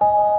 [0.00, 0.37] you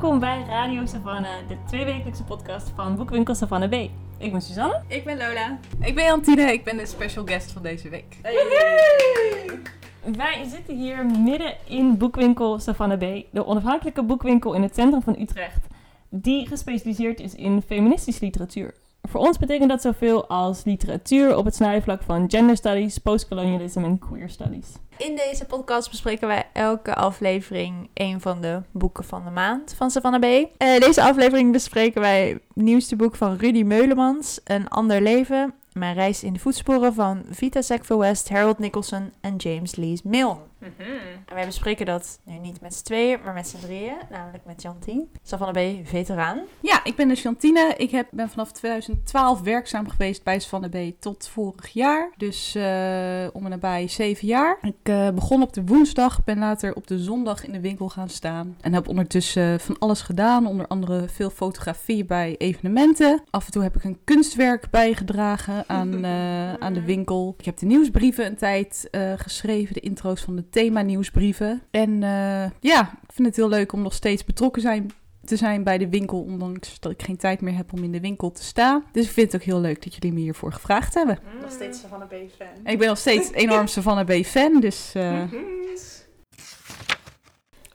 [0.00, 3.74] welkom bij Radio Savannah, de tweewekelijkse podcast van Boekwinkel Savannah B.
[4.18, 4.82] Ik ben Suzanne.
[4.88, 5.58] Ik ben Lola.
[5.80, 6.52] Ik ben Jantine.
[6.52, 8.16] Ik ben de special guest van deze week.
[10.16, 15.16] Wij zitten hier midden in Boekwinkel Savannah B, de onafhankelijke boekwinkel in het centrum van
[15.20, 15.66] Utrecht,
[16.08, 18.74] die gespecialiseerd is in feministische literatuur.
[19.08, 23.98] Voor ons betekent dat zoveel als literatuur op het snijvlak van gender studies, postcolonialism en
[23.98, 24.66] queer studies.
[24.98, 29.90] In deze podcast bespreken wij elke aflevering een van de boeken van de maand van
[29.90, 30.48] Savannah B.
[30.56, 35.54] Eh, deze aflevering bespreken wij het nieuwste boek van Rudy Meulemans, Een Ander Leven.
[35.72, 40.02] Mijn reis in de voetsporen van Vita Sackville West, Harold Nicholson en James Lees
[40.78, 41.00] Milne.
[41.26, 43.96] En wij bespreken dat nu niet met z'n tweeën, maar met z'n drieën.
[44.10, 46.40] Namelijk met Jantien, Savannah B, veteraan.
[46.60, 47.74] Ja, ik ben de Chantine.
[47.76, 52.10] Ik heb, ben vanaf 2012 werkzaam geweest bij Savannah B tot vorig jaar.
[52.16, 54.58] Dus eh, om en nabij zeven jaar.
[54.62, 58.08] Ik eh, begon op de woensdag, ben later op de zondag in de winkel gaan
[58.08, 58.56] staan.
[58.60, 60.46] En heb ondertussen van alles gedaan.
[60.46, 63.22] Onder andere veel fotografie bij evenementen.
[63.30, 67.34] Af en toe heb ik een kunstwerk bijgedragen aan, eh, aan de winkel.
[67.38, 71.62] Ik heb de nieuwsbrieven een tijd geschreven, de intro's van de thema-nieuwsbrieven.
[71.70, 74.90] En eh, ja, ik vind het heel leuk om nog steeds betrokken zijn,
[75.24, 78.00] te zijn bij de winkel, ondanks dat ik geen tijd meer heb om in de
[78.00, 78.84] winkel te staan.
[78.92, 81.18] Dus ik vind het ook heel leuk dat jullie me hiervoor gevraagd hebben.
[81.40, 82.46] Nog steeds Savannah B fan.
[82.64, 84.92] En ik ben nog steeds een enorm Savannah B-fan, dus...
[84.94, 85.22] eh,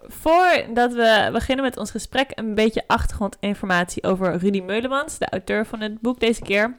[0.07, 5.79] Voordat we beginnen met ons gesprek, een beetje achtergrondinformatie over Rudy Meulemans, de auteur van
[5.81, 6.75] het boek deze keer.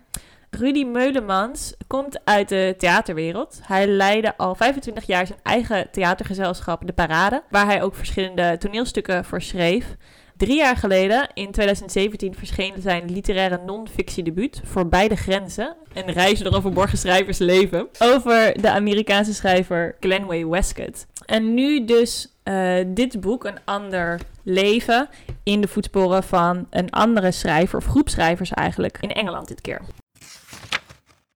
[0.58, 3.60] Rudy Meulemans komt uit de theaterwereld.
[3.62, 9.24] Hij leidde al 25 jaar zijn eigen theatergezelschap De Parade, waar hij ook verschillende toneelstukken
[9.24, 9.96] voor schreef.
[10.36, 15.76] Drie jaar geleden, in 2017, verscheen zijn literaire non-fictiedebuut Voorbij de Grenzen.
[15.94, 17.88] Een reis door een verborgen schrijversleven.
[17.98, 21.06] Over de Amerikaanse schrijver Glenway Westcott.
[21.26, 25.08] En nu dus eh, dit boek, Een Ander Leven,
[25.42, 29.80] in de voetsporen van een andere schrijver, of groep schrijvers eigenlijk, in Engeland dit keer.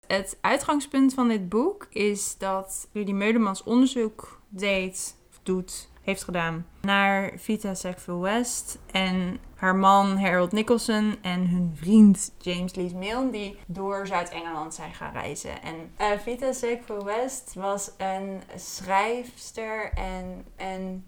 [0.06, 6.66] Het uitgangspunt van dit boek is dat Rudy Meulemans onderzoek deed, of doet, heeft gedaan
[6.80, 13.30] naar Vita Sackville West en haar man Harold Nicholson en hun vriend James Lees Milne
[13.30, 15.62] die door Zuid-Engeland zijn gaan reizen.
[15.62, 21.04] En eh, Vita Sackville West was een schrijfster en een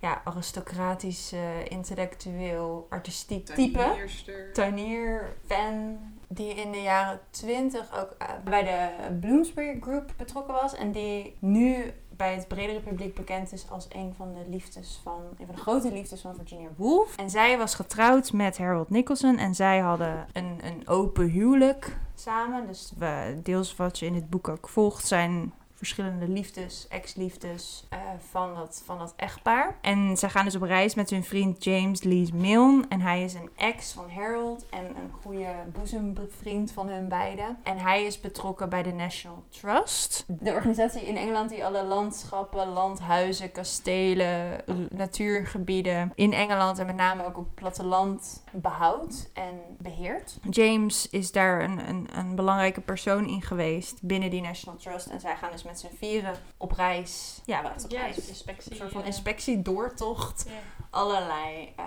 [0.00, 1.34] ja, aristocratisch,
[1.68, 4.08] intellectueel, artistiek type.
[4.52, 10.74] tuinier, fan, die in de jaren 20 ook eh, bij de Bloomsbury Group betrokken was.
[10.74, 15.22] En die nu bij het bredere publiek bekend is als een van de liefdes van,
[15.38, 17.16] een van de grote liefdes van Virginia Woolf.
[17.16, 22.66] En zij was getrouwd met Harold Nicholson en zij hadden een, een open huwelijk samen.
[22.66, 27.98] Dus we, deels wat je in het boek ook volgt zijn verschillende liefdes, ex-liefdes eh,
[28.30, 29.78] van, dat, van dat echtpaar.
[29.80, 32.84] En zij gaan dus op reis met hun vriend James Lees Milne.
[32.88, 37.58] En hij is een ex van Harold en een goede boezemvriend van hun beiden.
[37.62, 40.24] En hij is betrokken bij de National Trust.
[40.26, 47.24] De organisatie in Engeland die alle landschappen, landhuizen, kastelen, natuurgebieden in Engeland en met name
[47.24, 50.38] ook op het platteland behoudt en beheert.
[50.50, 55.06] James is daar een, een, een belangrijke persoon in geweest binnen die National Trust.
[55.06, 57.40] En zij gaan dus met z'n vieren op reis.
[57.44, 58.28] Ja, wat op reis?
[58.28, 58.70] inspectie.
[58.70, 60.46] Een soort van inspectiedoortocht.
[60.90, 61.84] Allerlei eh,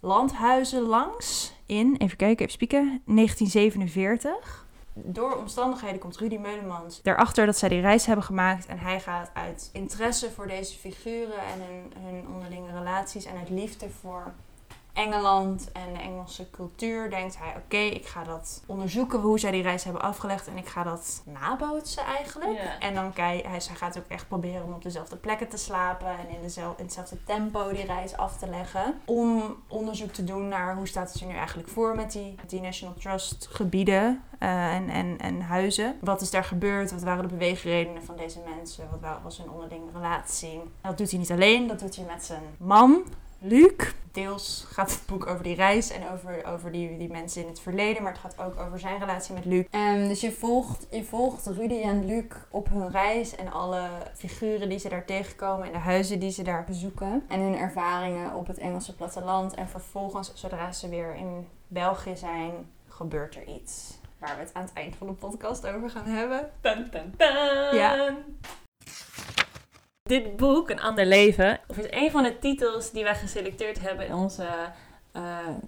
[0.00, 4.64] landhuizen langs in, even kijken, even spieken, 1947.
[4.92, 8.66] Door omstandigheden komt Rudy Meulemans erachter dat zij die reis hebben gemaakt.
[8.66, 13.50] En hij gaat uit interesse voor deze figuren en hun, hun onderlinge relaties en uit
[13.50, 14.34] liefde voor
[14.96, 19.62] Engeland en de Engelse cultuur denkt hij: oké, ik ga dat onderzoeken hoe zij die
[19.62, 22.58] reis hebben afgelegd en ik ga dat nabootsen eigenlijk.
[22.80, 26.06] En dan kijk hij, hij gaat ook echt proberen om op dezelfde plekken te slapen
[26.08, 28.94] en in, dezel, in hetzelfde tempo die reis af te leggen.
[29.04, 32.60] Om onderzoek te doen naar hoe staat het er nu eigenlijk voor met die, die
[32.60, 35.96] National Trust gebieden eh, en, en, en huizen.
[36.00, 36.92] Wat is daar gebeurd?
[36.92, 38.88] Wat waren de beweegredenen van deze mensen?
[38.90, 40.60] Wat wa- was hun onderlinge relatie?
[40.82, 43.02] Dat doet hij niet alleen, dat doet hij met zijn man.
[43.38, 43.94] Luc.
[44.12, 47.60] Deels gaat het boek over die reis en over, over die, die mensen in het
[47.60, 49.64] verleden, maar het gaat ook over zijn relatie met Luc.
[49.70, 54.68] Um, dus je volgt, je volgt Rudy en Luc op hun reis en alle figuren
[54.68, 57.24] die ze daar tegenkomen en de huizen die ze daar bezoeken.
[57.28, 59.54] En hun ervaringen op het Engelse platteland.
[59.54, 62.52] En vervolgens, zodra ze weer in België zijn,
[62.88, 63.98] gebeurt er iets.
[64.18, 66.50] Waar we het aan het eind van de podcast over gaan hebben.
[66.60, 67.76] Dun, dun, dun.
[67.76, 68.16] Ja.
[70.06, 74.14] Dit boek, Een Ander Leven, is een van de titels die wij geselecteerd hebben in
[74.14, 74.46] onze
[75.12, 75.22] eh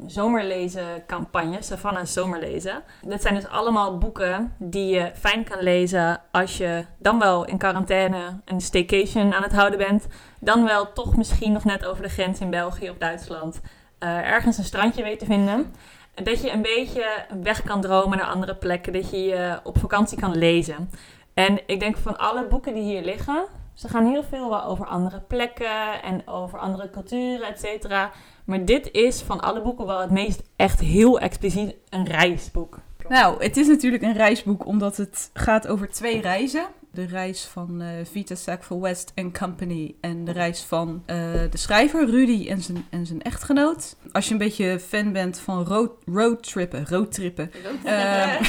[0.07, 2.83] zomerlezen campagne, Savannah Zomerlezen.
[3.03, 7.59] Dit zijn dus allemaal boeken die je fijn kan lezen als je dan wel in
[7.59, 10.07] quarantaine een staycation aan het houden bent,
[10.41, 13.61] dan wel toch misschien nog net over de grens in België of Duitsland
[13.99, 15.75] eh, ergens een strandje weet te vinden.
[16.15, 17.05] En Dat je een beetje
[17.43, 20.91] weg kan dromen naar andere plekken, dat je je op vakantie kan lezen.
[21.35, 23.47] En ik denk van alle boeken die hier liggen,
[23.79, 28.11] ze gaan heel veel wel over andere plekken en over andere culturen, et cetera.
[28.45, 32.79] Maar dit is van alle boeken wel het meest echt heel expliciet een reisboek.
[33.09, 36.67] Nou, het is natuurlijk een reisboek omdat het gaat over twee reizen.
[36.99, 41.17] De reis van eh, Vita Sackville West and Company en de reis van eh,
[41.51, 43.97] de schrijver Rudy en zijn, en zijn echtgenoot.
[44.13, 47.51] Als je een beetje fan bent van road, roadtrippen, roadtrippen,
[47.85, 48.41] eh,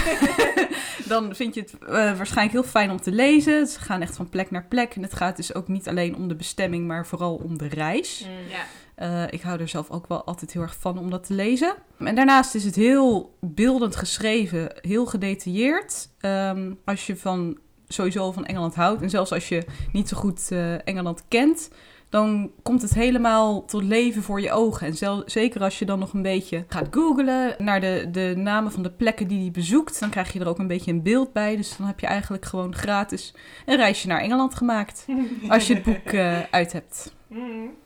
[1.07, 3.67] dan vind je het eh, waarschijnlijk heel fijn om te lezen.
[3.67, 6.27] Ze gaan echt van plek naar plek en het gaat dus ook niet alleen om
[6.27, 8.27] de bestemming, maar vooral om de reis.
[8.49, 8.65] Ja.
[8.95, 11.75] Eh, ik hou er zelf ook wel altijd heel erg van om dat te lezen.
[11.97, 16.09] En daarnaast is het heel beeldend geschreven, heel gedetailleerd.
[16.19, 17.57] Ehm, als je van
[17.93, 21.69] sowieso van Engeland houdt en zelfs als je niet zo goed eh, Engeland kent,
[22.09, 24.87] dan komt het helemaal tot leven voor je ogen.
[24.87, 28.71] En zel- zeker als je dan nog een beetje gaat googlen naar de, de namen
[28.71, 31.33] van de plekken die hij bezoekt, dan krijg je er ook een beetje een beeld
[31.33, 31.55] bij.
[31.55, 33.33] Dus dan heb je eigenlijk gewoon gratis
[33.65, 35.05] een reisje naar Engeland gemaakt
[35.49, 37.13] als je het boek eh, uit hebt.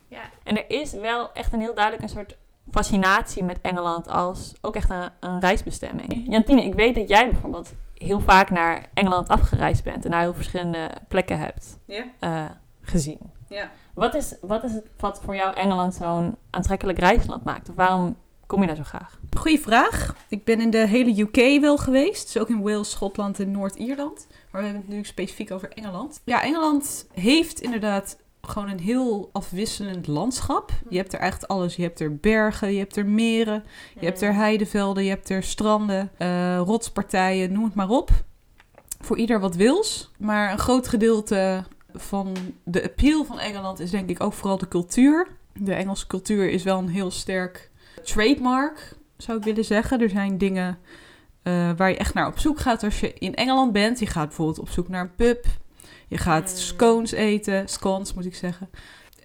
[0.08, 0.22] Ja.
[0.44, 2.38] En er is wel echt een heel duidelijk een soort
[2.72, 6.26] fascinatie met Engeland als ook echt een, een reisbestemming.
[6.30, 7.74] Jantine, ik weet dat jij bijvoorbeeld
[8.04, 11.80] heel vaak naar Engeland afgereisd bent en naar heel verschillende plekken hebt
[12.20, 12.46] eh,
[12.82, 13.20] gezien.
[13.94, 17.70] Wat is, wat is het wat voor jou Engeland zo'n aantrekkelijk reisland maakt?
[17.70, 19.20] Of waarom kom je daar zo graag?
[19.38, 20.16] Goeie vraag.
[20.28, 22.34] Ik ben in de hele UK wel geweest.
[22.34, 24.28] Dus ook in Wales, Schotland en Noord-Ierland.
[24.52, 26.22] Maar we hebben het nu specifiek over Engeland.
[26.26, 28.18] Ja, Engeland heeft inderdaad
[28.48, 30.72] gewoon een heel afwisselend landschap.
[30.90, 31.76] Je hebt er echt alles.
[31.76, 33.64] Je hebt er bergen, je hebt er meren,
[34.00, 38.10] je hebt er heidevelden, je hebt er stranden, eh, rotspartijen, noem het maar op.
[39.00, 40.12] Voor ieder wat wils.
[40.18, 41.64] Maar een groot gedeelte
[41.94, 45.28] van de appeal van Engeland is denk ik ook vooral de cultuur.
[45.54, 47.72] De Engelse cultuur is wel een heel sterk
[48.04, 50.02] trademark, zou ik willen zeggen.
[50.02, 50.78] Er zijn dingen
[51.44, 54.00] eh, waar je echt naar op zoek gaat als je in Engeland bent.
[54.00, 55.46] Je gaat bijvoorbeeld op zoek naar een pub.
[56.14, 56.58] Je gaat Mm.
[56.58, 58.70] scones eten, scones moet ik zeggen.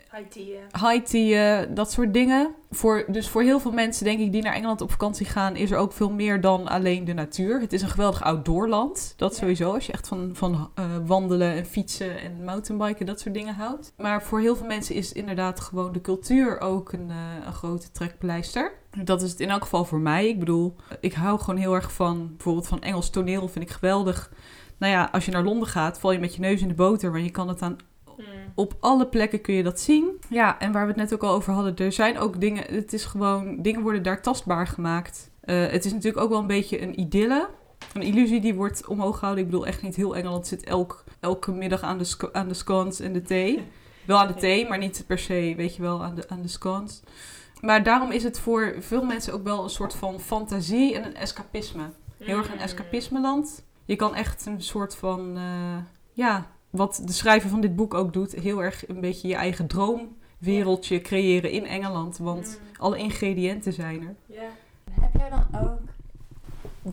[0.08, 0.52] Haiti.
[0.72, 2.54] High tea, eh, dat soort dingen.
[2.70, 5.70] Voor, dus voor heel veel mensen, denk ik, die naar Engeland op vakantie gaan, is
[5.70, 7.60] er ook veel meer dan alleen de natuur.
[7.60, 9.14] Het is een geweldig outdoorland.
[9.16, 9.38] Dat Ja.
[9.38, 13.54] sowieso, als je echt van, van eh, wandelen en fietsen en mountainbiken, dat soort dingen
[13.54, 13.92] houdt.
[13.96, 17.90] Maar voor heel veel mensen is inderdaad gewoon de cultuur ook een, eh, een grote
[17.90, 18.72] trekpleister.
[19.04, 20.28] Dat is het in elk geval voor mij.
[20.28, 24.30] Ik bedoel, ik hou gewoon heel erg van, bijvoorbeeld van Engels toneel, vind ik geweldig.
[24.78, 27.12] Nou ja, als je naar Londen gaat, val je met je neus in de boter,
[27.12, 27.76] want je kan het aan
[28.54, 30.10] op alle plekken kun je dat zien.
[30.28, 32.92] Ja, en waar we het net ook al over hadden, er zijn ook dingen, het
[32.92, 35.30] is gewoon, dingen worden daar tastbaar gemaakt.
[35.40, 37.48] Eh, het is natuurlijk ook wel een beetje een idylle.
[37.94, 39.44] Een illusie die wordt omhoog gehouden.
[39.44, 43.00] Ik bedoel, echt niet heel Engeland zit elk, elke middag aan de, aan de scones
[43.00, 43.62] en de thee.
[44.04, 46.48] Wel aan de thee, maar niet per se, weet je wel, aan de, aan de
[46.48, 47.02] scones.
[47.60, 51.14] Maar daarom is het voor veel mensen ook wel een soort van fantasie en een
[51.14, 51.90] escapisme.
[52.18, 53.66] Heel erg een escapismeland.
[53.88, 55.76] Je kan echt een soort van, eh,
[56.12, 59.66] ja, wat de schrijver van dit boek ook doet, heel erg een beetje je eigen
[59.66, 62.18] droomwereldje creëren in Engeland.
[62.18, 64.14] Want alle ingrediënten zijn er.
[64.26, 64.48] Ja.
[65.00, 65.78] Heb jij dan ook,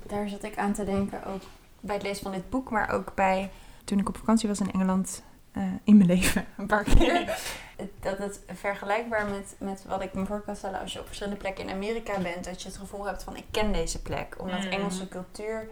[0.08, 1.42] daar zat ik aan te denken, ook
[1.80, 3.50] bij het lezen van dit boek, maar ook bij
[3.84, 7.38] Toen ik op vakantie was in Engeland, eh, in mijn leven, een paar keer.
[8.00, 11.40] dat het vergelijkbaar met, met wat ik me voor kan stellen als je op verschillende
[11.40, 14.36] plekken in Amerika bent, dat je het gevoel hebt van ik ken deze plek.
[14.40, 14.70] Omdat Mm.
[14.70, 15.68] Engelse cultuur,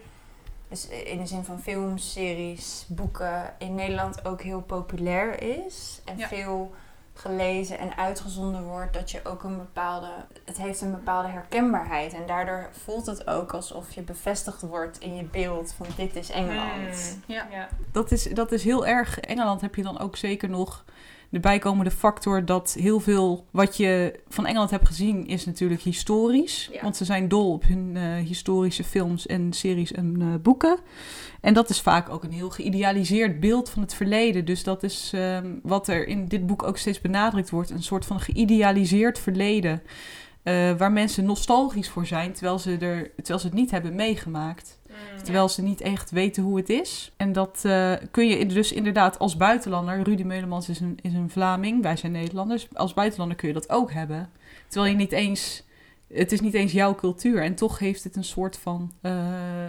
[0.74, 6.02] dus in de zin van films, series, boeken, in Nederland ook heel populair is.
[6.06, 6.28] En Ja.
[6.28, 6.74] veel
[7.14, 10.08] gelezen en uitgezonden wordt, dat je ook een bepaalde,
[10.46, 12.14] het heeft een bepaalde herkenbaarheid.
[12.14, 16.30] En daardoor voelt het ook alsof je bevestigd wordt in je beeld van dit is
[16.30, 17.18] Engeland.
[17.28, 17.34] Mm.
[17.36, 17.68] Ja.
[17.92, 19.20] Dat is, dat is heel erg.
[19.20, 20.84] Engeland heb je dan ook zeker nog
[21.34, 26.70] de bijkomende factor dat heel veel wat je van Engeland hebt gezien is natuurlijk historisch.
[26.72, 26.82] Ja.
[26.82, 30.78] Want ze zijn dol op hun eh, historische films en series en eh, boeken.
[31.42, 34.46] En dat is vaak ook een heel geïdealiseerd beeld van het verleden.
[34.46, 37.70] Dus dat is ehm, wat er in dit boek ook steeds benadrukt wordt.
[37.70, 39.82] Een soort van geïdealiseerd verleden.
[40.44, 44.80] eh, waar mensen nostalgisch voor zijn, terwijl ze, er, terwijl ze het niet hebben meegemaakt.
[45.24, 47.12] Terwijl ze niet echt weten hoe het is.
[47.18, 50.02] En dat eh, kun je dus inderdaad als buitenlander...
[50.02, 52.68] Rudy Meulemans is een, is een Vlaming, wij zijn Nederlanders.
[52.74, 54.30] Als buitenlander kun je dat ook hebben.
[54.68, 55.64] Terwijl je niet eens...
[56.14, 57.44] Het is niet eens jouw cultuur.
[57.44, 59.14] En toch heeft het een soort van eh,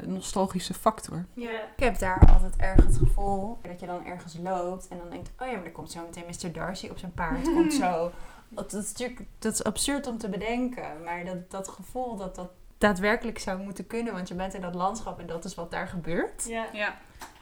[0.07, 1.25] nostalgische factor.
[1.35, 1.50] Ja.
[1.50, 5.31] Ik heb daar altijd erg het gevoel dat je dan ergens loopt en dan denkt,
[5.38, 6.52] oh ja, maar er komt zo meteen Mr.
[6.52, 7.43] Darcy op zijn paard.
[7.43, 8.11] komt zo.
[8.49, 12.35] Dat, dat is natuurlijk dat is absurd om te bedenken, maar dat, dat gevoel dat
[12.35, 12.50] dat
[12.85, 15.88] daadwerkelijk zou moeten kunnen, want je bent in dat landschap en dat is wat daar
[15.88, 16.45] gebeurt.
[16.49, 16.64] Ja.
[16.73, 16.95] Ja.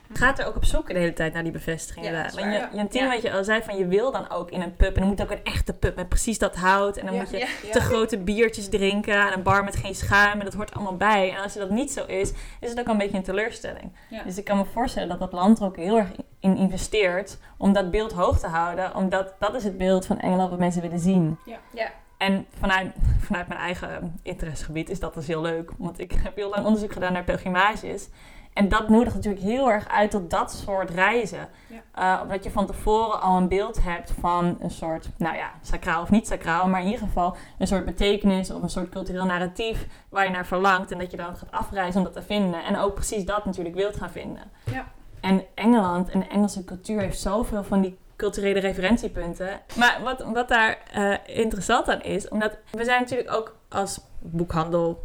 [0.09, 2.07] Je gaat er ook op zoek de hele tijd naar die bevestiging.
[2.07, 3.11] Ja, Want je, Jantine, Ja.
[3.13, 4.95] wat je al zei, van je wil dan ook in een pub.
[4.95, 6.97] En dan moet ook een echte pub met precies dat hout.
[6.97, 10.39] En dan moet je te grote biertjes drinken aan een bar met geen schuim.
[10.39, 11.31] En dat hoort allemaal bij.
[11.31, 13.93] En als je dat niet zo is, is het ook een beetje een teleurstelling.
[14.11, 14.23] Ja.
[14.23, 16.09] Dus ik kan me voorstellen dat dat land er ook heel erg
[16.41, 18.95] in investeert om dat beeld hoog te houden.
[18.97, 21.39] Omdat dat is het beeld van Engeland wat mensen willen zien.
[21.45, 21.91] Ja.
[22.23, 25.71] En vanuit, vanuit mijn eigen interessegebied is dat dus heel leuk.
[25.79, 28.09] Want ik heb heel lang onderzoek gedaan naar pelgrimages.
[28.53, 31.49] En dat nodigt natuurlijk heel erg uit tot dat soort reizen.
[31.93, 36.03] Eh, omdat je van tevoren al een beeld hebt van een soort, nou ja, sacraal
[36.03, 39.87] of niet sacraal, maar in ieder geval een soort betekenis of een soort cultureel narratief
[40.09, 40.91] waar je naar verlangt.
[40.91, 42.65] En dat je dan gaat afreizen om dat te vinden.
[42.65, 44.51] En ook precies dat natuurlijk wilt gaan vinden.
[44.65, 44.87] Ja.
[45.21, 49.61] En Engeland en de Engelse cultuur heeft zoveel van die culturele referentiepunten.
[49.79, 55.03] Maar wat, wat daar eh, interessant aan is, omdat we zijn natuurlijk ook als boekhandel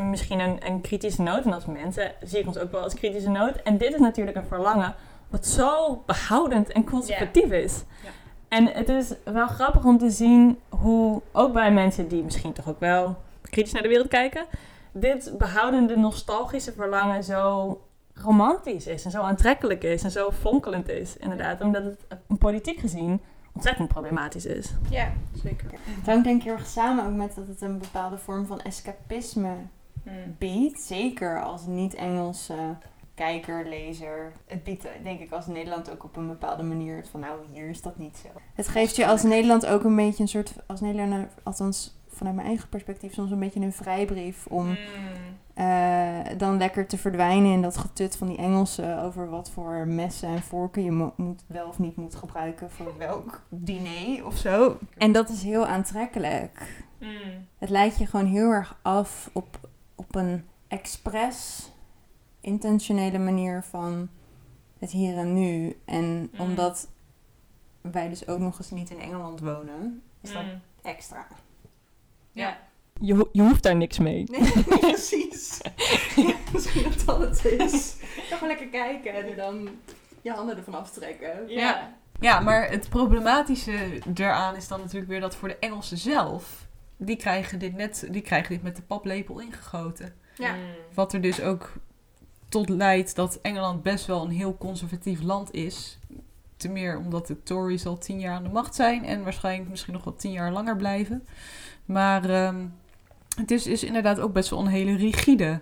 [0.00, 1.44] misschien een, een kritische noot.
[1.44, 3.56] En als mensen zie ik ons ook wel als kritische noot.
[3.62, 4.94] En dit is natuurlijk een verlangen
[5.28, 7.84] wat zo behoudend en conservatief is.
[8.04, 8.10] Ja.
[8.48, 12.68] En het is wel grappig om te zien hoe, ook bij mensen die misschien toch
[12.68, 14.44] ook wel kritisch naar de wereld kijken,
[14.92, 17.80] dit behoudende nostalgische verlangen zo
[18.22, 21.16] romantisch is en zo aantrekkelijk is en zo fonkelend is.
[21.16, 23.20] Inderdaad, omdat het eh, politiek gezien
[23.52, 24.72] ontzettend problematisch is.
[24.90, 25.70] Ja, zeker.
[25.70, 28.60] Het hangt denk ik heel erg samen ook met dat het een bepaalde vorm van
[28.60, 29.54] escapisme
[30.38, 30.80] biedt.
[30.80, 32.76] Zeker als niet-Engelse
[33.14, 34.32] kijker, lezer.
[34.46, 37.82] Het biedt denk ik als Nederland ook op een bepaalde manier van nou, hier is
[37.82, 38.28] dat niet zo.
[38.54, 42.48] Het geeft je als Nederland ook een beetje een soort, als Nederlander, althans vanuit mijn
[42.48, 44.76] eigen perspectief, soms een beetje een vrijbrief om
[45.56, 50.28] eh, dan lekker te verdwijnen in dat getut van die Engelsen over wat voor messen
[50.28, 54.78] en vorken je mo- moet, wel of niet moet gebruiken voor welk diner of zo.
[54.96, 56.84] En dat is heel aantrekkelijk.
[57.58, 61.70] Het leidt je gewoon heel erg af op, op een expres,
[62.40, 64.08] intentionele manier van
[64.78, 65.76] het hier en nu.
[65.84, 66.40] En Mm.
[66.40, 66.88] omdat
[67.80, 70.60] wij dus ook nog eens niet in Engeland wonen, is dat Mm.
[70.82, 71.26] extra.
[72.32, 72.56] Ja.
[73.00, 74.24] Je, ho- je hoeft daar niks mee.
[74.30, 75.60] Nee, precies.
[76.16, 77.96] ja, misschien dat dat het is.
[78.16, 79.68] Dan gewoon lekker kijken en dan
[80.22, 81.48] je handen ervan aftrekken.
[81.48, 81.94] Ja.
[82.20, 87.16] Ja, maar het problematische eraan is dan natuurlijk weer dat voor de Engelsen zelf, die
[87.16, 90.14] krijgen dit net, die krijgen dit met de paplepel ingegoten.
[90.34, 90.54] Ja.
[90.94, 91.72] Wat er dus ook
[92.48, 95.98] tot leidt dat Engeland best wel een heel conservatief land is.
[96.56, 99.92] Te meer omdat de Tories al tien jaar aan de macht zijn en waarschijnlijk misschien
[99.92, 101.26] nog wel tien jaar langer blijven.
[101.84, 102.66] Maar ehm,
[103.36, 105.60] het is, is inderdaad ook best wel een hele rigide,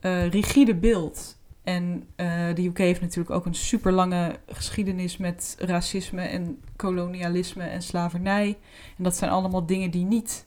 [0.00, 1.40] eh, rigide beeld.
[1.62, 7.64] En eh, de UK heeft natuurlijk ook een super lange geschiedenis met racisme en kolonialisme
[7.64, 8.58] en slavernij.
[8.96, 10.46] En dat zijn allemaal dingen die niet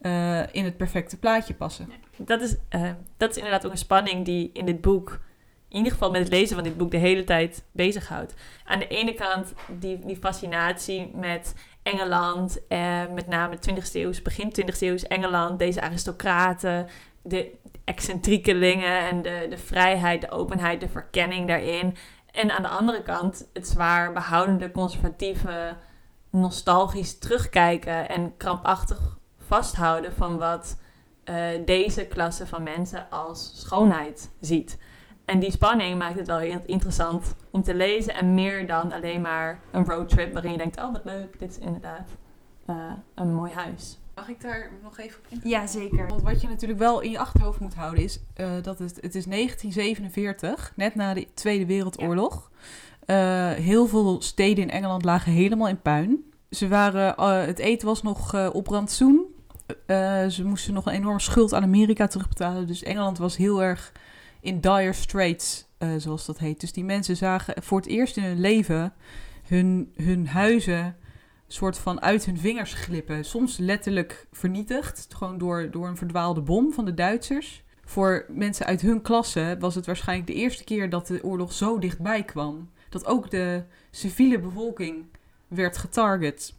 [0.00, 1.88] eh, in het perfecte plaatje passen.
[2.16, 2.56] Dat is,
[3.16, 5.20] dat is inderdaad ook een spanning die in dit boek,
[5.68, 8.34] in ieder geval met het lezen van dit boek, de hele tijd bezighoudt.
[8.64, 14.52] Aan de ene kant die, die fascinatie met Engeland, eh, met name 20e eeuw, begin
[14.52, 16.88] 20e eeuw Engeland, deze aristocraten,
[17.22, 21.96] de excentriekelingen en de, de vrijheid, de openheid, de verkenning daarin.
[22.32, 25.76] En aan de andere kant het zwaar behoudende, conservatieve,
[26.30, 30.76] nostalgisch terugkijken en krampachtig vasthouden van wat
[31.24, 34.78] eh, deze klasse van mensen als schoonheid ziet.
[35.30, 38.14] En die spanning maakt het wel heel interessant om te lezen.
[38.14, 41.58] En meer dan alleen maar een roadtrip waarin je denkt: oh wat leuk, dit is
[41.58, 42.08] inderdaad
[42.66, 42.76] eh,
[43.14, 43.98] een mooi huis.
[44.14, 45.50] Mag ik daar nog even op in?
[45.50, 46.08] Ja, zeker.
[46.08, 49.14] Want wat je natuurlijk wel in je achterhoofd moet houden is eh, dat het, het
[49.14, 52.50] is 1947, net na de Tweede Wereldoorlog.
[53.06, 56.24] Eh, heel veel steden in Engeland lagen helemaal in puin.
[56.50, 57.14] Ze waren,
[57.46, 59.26] het eten was nog op rantsoen.
[59.86, 62.66] Eh, ze moesten nog een enorme schuld aan Amerika terugbetalen.
[62.66, 63.92] Dus Engeland was heel erg
[64.40, 66.60] in dire straits, eh, zoals dat heet.
[66.60, 68.92] Dus die mensen zagen voor het eerst in hun leven
[69.46, 70.96] hun, hun huizen
[71.46, 73.24] soort van uit hun vingers glippen.
[73.24, 77.64] Soms letterlijk vernietigd, gewoon door, door een verdwaalde bom van de Duitsers.
[77.84, 81.78] Voor mensen uit hun klasse was het waarschijnlijk de eerste keer dat de oorlog zo
[81.78, 82.70] dichtbij kwam.
[82.88, 85.04] Dat ook de civiele bevolking
[85.48, 86.54] werd getarget.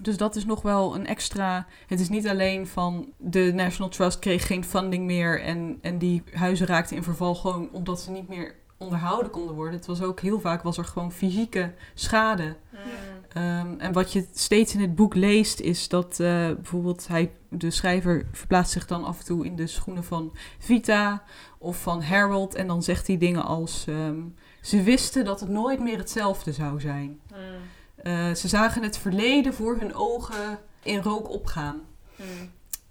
[0.00, 1.66] Dus dat is nog wel een extra.
[1.86, 6.22] Het is niet alleen van de National Trust kreeg geen funding meer en, en die
[6.32, 9.74] huizen raakten in verval gewoon omdat ze niet meer onderhouden konden worden.
[9.74, 12.56] Het was ook heel vaak was er gewoon fysieke schade.
[13.36, 17.70] Um, en wat je steeds in het boek leest is dat uh, bijvoorbeeld hij, de
[17.70, 21.22] schrijver verplaatst zich dan af en toe in de schoenen van Vita
[21.58, 25.80] of van Harold en dan zegt hij dingen als um, ze wisten dat het nooit
[25.80, 27.20] meer hetzelfde zou zijn.
[27.30, 27.36] Mm.
[28.02, 31.80] Uh, ze zagen het verleden voor hun ogen in rook opgaan.
[32.16, 32.26] Mm.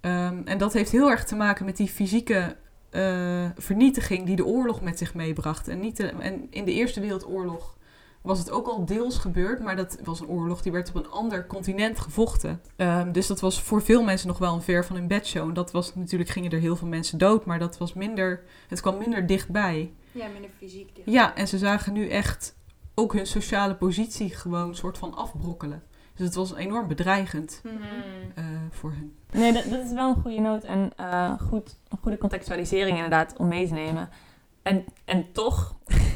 [0.02, 2.56] Um, en dat heeft heel erg te maken met die fysieke
[2.92, 5.68] uh, vernietiging die de oorlog met zich meebracht.
[5.68, 7.78] En, niet de, en in de Eerste Wereldoorlog
[8.22, 11.10] was het ook al deels gebeurd, maar dat was een oorlog die werd op een
[11.10, 12.62] ander continent gevochten.
[12.78, 15.48] Um, dus dat was voor veel mensen nog wel een ver van hun bedshow.
[15.48, 18.82] En dat was natuurlijk gingen er heel veel mensen dood, maar dat was minder, het
[18.82, 19.94] kwam minder dichtbij.
[20.12, 21.14] Ja, minder fysiek dichtbij.
[21.14, 22.56] Ja, en ze zagen nu echt
[23.00, 25.84] ook hun sociale positie gewoon soort van afbrokkelen.
[26.16, 27.72] Dus het was enorm bedreigend mm
[28.38, 29.16] uh, voor hen.
[29.32, 33.38] Nee, dat, dat, is wel een goede noot en uh, goed, een goede contextualisering inderdaad
[33.38, 34.10] om mee te nemen.
[34.62, 35.75] En, en toch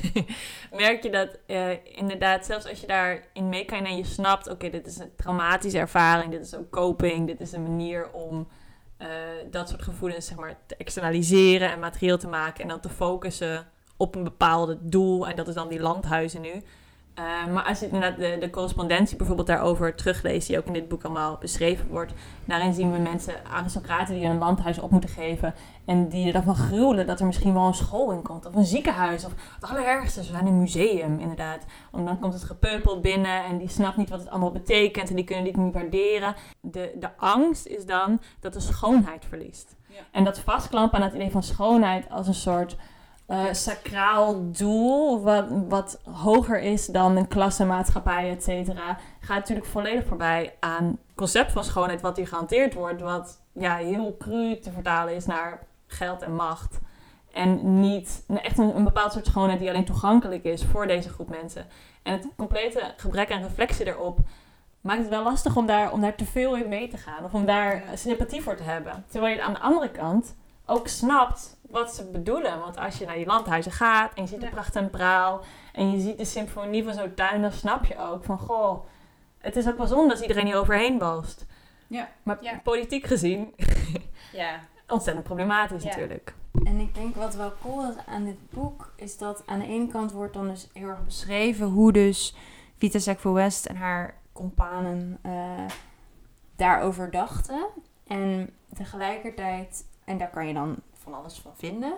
[0.72, 4.70] merk je dat uh, inderdaad, zelfs als je daarin mee kan en je snapt, oké,
[4.70, 8.48] dit is een traumatische ervaring, dit is ook coping, dit is een manier om
[9.02, 9.08] uh,
[9.52, 13.68] dat soort gevoelens zeg maar, te externaliseren en materieel te maken en dan te focussen
[14.02, 15.28] op een bepaald doel.
[15.28, 16.64] En dat is dan die landhuizen nu.
[17.20, 20.88] Uh, maar als je inderdaad de, de correspondentie bijvoorbeeld daarover terugleest, die ook in dit
[20.88, 22.14] boek allemaal beschreven wordt,
[22.46, 25.54] daarin zien we mensen, aristocraten die een landhuis op moeten geven
[25.86, 28.56] en die er dan van gruwelen dat er misschien wel een school in komt, of
[28.56, 31.66] een ziekenhuis, of het allerergste, ze zijn een museum inderdaad.
[31.92, 35.16] Want dan komt het gepeupeld binnen en die snapt niet wat het allemaal betekent en
[35.16, 36.36] die kunnen dit niet waarderen.
[36.62, 39.76] De, de angst is dan dat de schoonheid verliest.
[39.88, 40.02] Ja.
[40.12, 42.76] En dat vastklampen aan het idee van schoonheid als een soort
[43.32, 50.06] uh, sacraal doel, wat, wat hoger is dan een klassenmaatschappij, et cetera, gaat natuurlijk volledig
[50.06, 54.72] voorbij aan het concept van schoonheid wat hier gehanteerd wordt, wat ja, heel cru te
[54.72, 56.80] vertalen is naar geld en macht.
[57.34, 61.66] En niet echt een, bepaald soort schoonheid die alleen toegankelijk is voor deze groep mensen.
[62.04, 64.20] En het complete gebrek aan reflectie erop
[64.82, 67.24] maakt het wel lastig om daar, om daar te veel in mee te gaan.
[67.24, 69.06] Of om daar sympathie voor te hebben.
[69.10, 70.36] Terwijl je aan de andere kant
[70.72, 72.60] ook snapt wat ze bedoelen.
[72.60, 75.42] Want als je naar die landhuizen gaat en je ziet de pracht en praal
[75.74, 78.86] en je ziet de symfonie van zo'n tuin, dan snap je ook van goh,
[79.38, 81.46] het is ook wel zonde als iedereen hier overheen balst.
[81.88, 82.10] Ja.
[82.24, 83.54] Maar politiek gezien,
[84.34, 84.60] ja.
[84.88, 86.36] ontzettend problematisch natuurlijk.
[86.64, 89.88] En ik denk wat wel cool is aan dit boek, is dat aan de ene
[89.88, 92.36] kant wordt dan dus heel erg beschreven hoe dus
[92.78, 95.66] Vita Sackville West en haar companen uh,
[96.56, 97.66] daarover dachten.
[98.08, 101.98] En tegelijkertijd, en daar kan je dan van alles van vinden.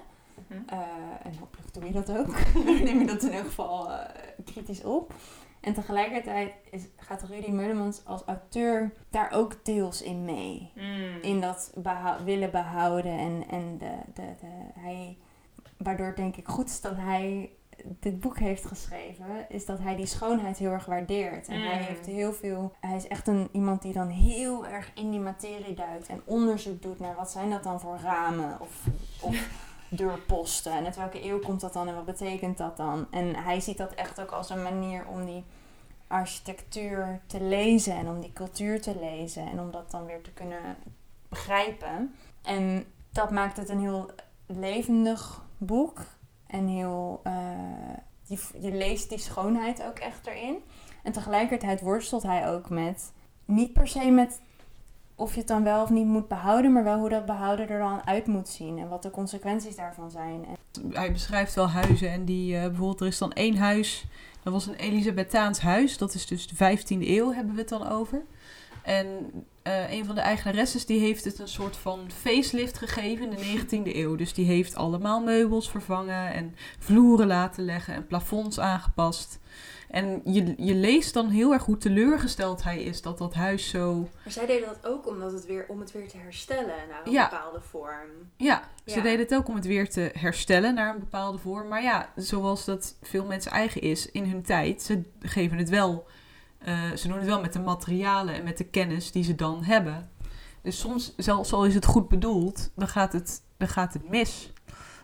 [0.66, 0.78] Eh,
[1.24, 2.36] en hopelijk doe je dat ook.
[2.84, 4.00] Neem je dat in ieder geval uh,
[4.46, 5.14] kritisch op.
[5.60, 10.72] En tegelijkertijd is, gaat Rudy Meulemans als auteur daar ook deels in mee.
[10.76, 11.22] Mm.
[11.22, 11.74] In dat
[12.24, 13.18] willen behouden.
[13.18, 15.18] En, en de, de, de, hij,
[15.78, 17.52] waardoor denk ik goed is dat hij
[18.00, 21.48] dit boek heeft geschreven, is dat hij die schoonheid heel erg waardeert.
[21.48, 21.86] En hij mm.
[21.86, 22.74] heeft heel veel.
[22.80, 26.82] Hij is echt een, iemand die dan heel erg in die materie duikt en onderzoek
[26.82, 28.86] doet naar wat zijn dat dan voor ramen of,
[29.22, 29.50] of
[29.90, 30.72] deurposten.
[30.72, 33.08] En uit welke eeuw komt dat dan en wat betekent dat dan?
[33.12, 35.44] En hij ziet dat echt ook als een manier om die
[36.08, 40.32] architectuur te lezen en om die cultuur te lezen en om dat dan weer te
[40.32, 40.76] kunnen
[41.30, 42.16] begrijpen.
[42.44, 44.10] En dat maakt het een heel
[44.46, 46.02] levendig boek.
[46.54, 50.56] En heel, uh, je, leest die schoonheid ook echt erin.
[51.04, 53.12] En tegelijkertijd worstelt hij ook met,
[53.46, 54.42] niet per se met
[55.16, 57.80] of je het dan wel of niet moet behouden, maar wel hoe dat behouden er
[57.80, 60.46] dan uit moet zien en wat de consequenties daarvan zijn.
[60.90, 64.06] Hij beschrijft wel huizen en die, uh, bijvoorbeeld er is dan één huis,
[64.44, 67.88] dat was een Elisabethaans huis, dat is dus de 15e eeuw hebben we het dan
[67.90, 68.24] over.
[68.84, 69.32] En
[69.64, 73.60] uh, een van de eigenaresses die heeft het een soort van facelift gegeven in de
[73.60, 74.16] 19e eeuw.
[74.16, 79.40] Dus die heeft allemaal meubels vervangen en vloeren laten leggen en plafonds aangepast.
[79.90, 84.10] En je, je leest dan heel erg hoe teleurgesteld hij is dat dat huis zo...
[84.24, 87.14] Maar zij deden dat ook omdat het weer, om het weer te herstellen naar een
[87.14, 88.10] bepaalde vorm.
[88.38, 91.68] Ja, ze deden het ook om het weer te herstellen naar een bepaalde vorm.
[91.68, 96.08] Maar ja, zoals dat veel mensen eigen is in hun tijd, ze geven het wel
[96.68, 99.64] uh, ze doen het wel met de materialen en met de kennis die ze dan
[99.64, 100.10] hebben.
[100.62, 104.54] Dus soms, zelfs al is het goed bedoeld, dan gaat het, dan gaat het mis.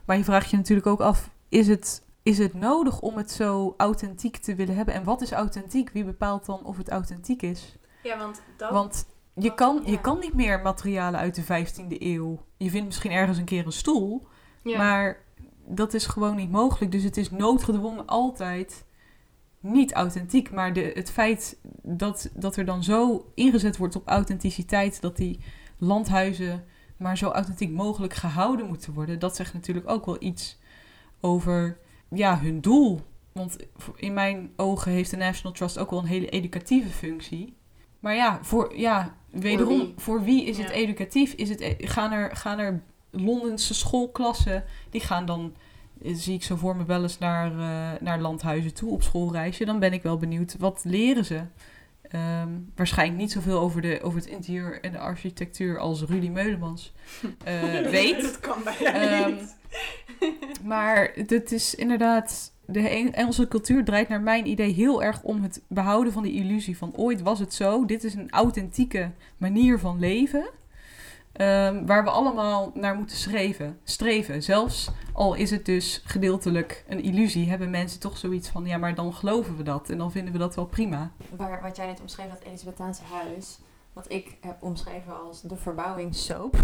[0.06, 3.74] Maar je vraagt je natuurlijk ook af, is het, is het nodig om het zo
[3.78, 4.93] authentiek te willen hebben?
[4.93, 5.89] En wat is authentiek?
[5.89, 7.76] Wie bepaalt dan of het authentiek is?
[8.04, 8.72] Ja, want dat...
[8.72, 9.91] Want je kan, ja.
[9.91, 12.39] je kan niet meer materialen uit de 15e eeuw.
[12.58, 14.28] Je vindt misschien ergens een keer een stoel,
[14.63, 14.78] ja.
[14.78, 15.24] maar
[15.65, 16.91] dat is gewoon niet mogelijk.
[16.91, 18.86] Dus het is noodgedwongen altijd
[19.60, 20.52] niet authentiek.
[20.52, 25.39] Maar de, het feit dat, dat er dan zo ingezet wordt op authenticiteit, dat die
[25.78, 26.63] landhuizen
[26.98, 30.58] maar zo authentiek mogelijk gehouden moeten worden, dat zegt natuurlijk ook wel iets
[31.19, 31.78] over
[32.10, 33.02] ja, hun doel.
[33.32, 33.58] Want
[33.95, 37.58] in mijn ogen heeft de National Trust ook wel een hele educatieve functie.
[38.00, 39.93] Maar ja, voor, ja wederom, wie?
[39.98, 41.34] voor wie is het educatief?
[41.34, 45.56] Is het, e- gaan, er, gaan er Londense schoolklassen, die gaan dan,
[46.03, 49.65] zie ik zo voor me wel eens naar, eh, naar landhuizen toe op schoolreisje.
[49.65, 51.41] Dan ben ik wel benieuwd, wat leren ze?
[52.01, 56.93] Ehm, waarschijnlijk niet zoveel over, de, over het interieur en de architectuur als Rudy Meulemans
[57.43, 58.21] eh, weet.
[58.21, 59.55] dat kan bijna Ehm, niet.
[60.63, 62.51] Maar het is inderdaad.
[62.65, 66.33] De Eng- Engelse cultuur draait naar mijn idee heel erg om het behouden van die
[66.33, 67.85] illusie van ooit was het zo.
[67.85, 70.49] Dit is een authentieke manier van leven.
[71.31, 73.79] Ehm, waar we allemaal naar moeten streven.
[73.83, 74.43] streven.
[74.43, 78.95] Zelfs al is het dus gedeeltelijk een illusie, hebben mensen toch zoiets van: ja, maar
[78.95, 81.11] dan geloven we dat en dan vinden we dat wel prima.
[81.35, 83.59] Waar, wat jij net omschreef, dat Elisabethaanse huis.
[83.93, 86.55] Wat ik heb omschreven als de verbouwingssoap.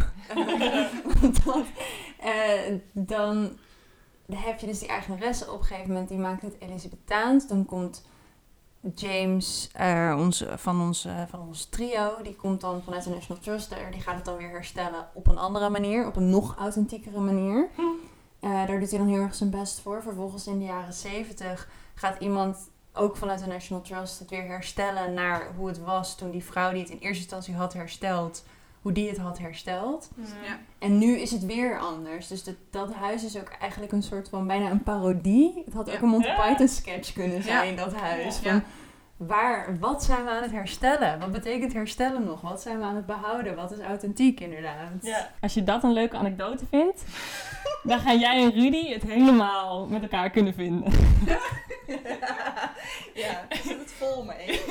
[1.45, 1.65] dan,
[2.19, 3.57] eh, dan
[4.33, 6.09] heb je dus die eigenaresse op een gegeven moment.
[6.09, 7.47] Die maakt het Elisabethaans.
[7.47, 8.03] Dan komt
[8.95, 13.41] James Eh, ons, van, ons, eh, van ons trio, die komt dan vanuit de National
[13.43, 13.91] Trust er.
[13.91, 16.07] Die gaat het dan weer herstellen op een andere manier.
[16.07, 17.69] Op een nog authentiekere manier.
[18.39, 20.01] Eh, daar doet hij dan heel erg zijn best voor.
[20.01, 22.57] Vervolgens in de jaren 70 gaat iemand
[22.93, 26.71] ook vanuit de National Trust het weer herstellen naar hoe het was toen die vrouw
[26.71, 28.43] die het in eerste instantie had hersteld,
[28.85, 30.09] hoe die het had hersteld.
[30.17, 30.57] Ja.
[30.79, 32.27] En nu is het weer anders.
[32.27, 35.61] Dus dat, dat huis is ook eigenlijk een soort van bijna een parodie.
[35.65, 36.33] Het had ook een Monty.
[36.35, 38.39] Python sketch kunnen zijn, dat huis.
[38.39, 38.49] Ja.
[38.49, 38.63] Van,
[39.17, 41.19] waar, wat zijn we aan het herstellen?
[41.19, 42.41] Wat betekent herstellen nog?
[42.41, 43.55] Wat zijn we aan het behouden?
[43.55, 44.91] Wat is authentiek inderdaad?
[45.01, 45.29] Ja.
[45.41, 47.03] Als je dat een leuke anekdote vindt,
[47.83, 50.91] dan gaan jij en Rudy het helemaal met elkaar kunnen vinden.
[51.25, 51.39] ja,
[53.63, 54.61] zit het vol mee.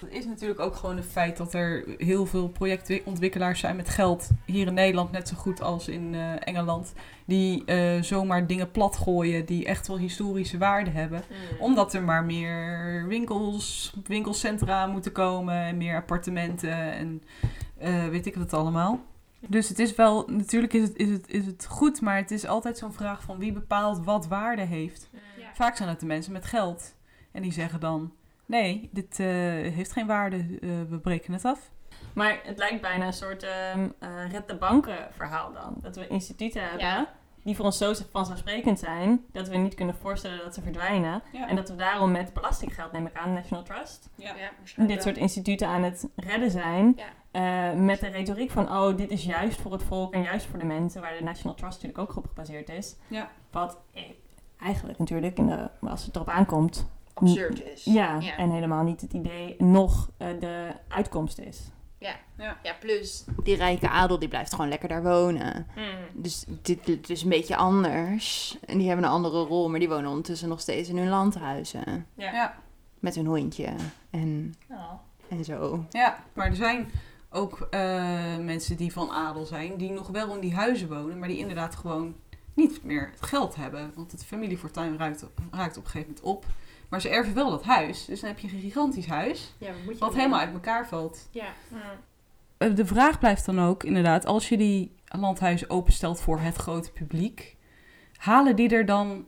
[0.00, 4.28] Het is natuurlijk ook gewoon het feit dat er heel veel projectontwikkelaars zijn met geld.
[4.44, 6.92] Hier in Nederland net zo goed als in eh, Engeland.
[7.24, 11.22] Die eh, zomaar dingen platgooien die echt wel historische waarde hebben.
[11.58, 17.22] Omdat er maar meer winkels, winkelcentra moeten komen en meer appartementen en
[17.78, 19.00] eh, weet ik wat allemaal.
[19.48, 22.46] Dus het is wel, natuurlijk is het, is, het, is het goed, maar het is
[22.46, 25.10] altijd zo'n vraag van wie bepaalt wat waarde heeft.
[25.54, 26.95] Vaak zijn het de mensen met geld.
[27.36, 28.12] En die zeggen dan,
[28.46, 29.26] nee, dit eh,
[29.72, 31.70] heeft geen waarde, eh, we breken het af.
[32.14, 35.74] Maar het lijkt bijna een soort ehm eh, red de banken verhaal dan.
[35.80, 37.08] Dat we instituten hebben Ja.
[37.42, 41.22] die voor ons zo vanzelfsprekend zijn, dat we niet kunnen voorstellen dat ze verdwijnen.
[41.32, 41.48] Ja.
[41.48, 44.34] En dat we daarom met belastinggeld, neem ik aan, National Trust, Ja.
[44.86, 46.96] dit soort instituten aan het redden zijn.
[46.96, 47.04] Ja.
[47.72, 50.58] eh, met de retoriek van, oh, dit is juist voor het volk en juist voor
[50.58, 52.96] de mensen, waar de National Trust natuurlijk ook op gebaseerd is.
[53.08, 53.30] Ja.
[53.50, 53.78] Wat
[54.60, 56.86] eigenlijk natuurlijk, in de, als het erop aankomt,
[57.24, 57.84] Absurd is.
[57.84, 58.36] ja, Ja.
[58.36, 61.70] en helemaal niet het idee nog eh, de uitkomst is.
[62.62, 65.66] Ja, plus die rijke adel die blijft gewoon lekker daar wonen.
[66.12, 68.56] Dus dit, dit is een beetje anders.
[68.66, 72.06] En die hebben een andere rol, maar die wonen ondertussen nog steeds in hun landhuizen.
[72.14, 72.32] Ja.
[72.32, 72.54] Ja.
[72.98, 73.68] Met hun hondje
[74.10, 74.92] en, Oh.
[75.28, 75.84] en zo.
[75.90, 76.90] Ja, maar er zijn
[77.30, 81.28] ook eh, mensen die van adel zijn, die nog wel in die huizen wonen, maar
[81.28, 82.14] die inderdaad gewoon
[82.54, 83.92] niet meer het geld hebben.
[83.94, 86.44] Want het familiefortuin raakt, op- raakt op een gegeven moment op.
[86.88, 88.04] Maar ze erven wel dat huis.
[88.04, 90.88] Dus dan heb je een gigantisch huis, Ja, wat moet je wat helemaal uit elkaar
[90.88, 91.28] valt.
[91.30, 91.46] Ja.
[92.58, 96.92] Eh, De vraag blijft dan ook inderdaad, als je die landhuizen openstelt voor het grote
[96.92, 97.56] publiek,
[98.16, 99.24] halen die er dan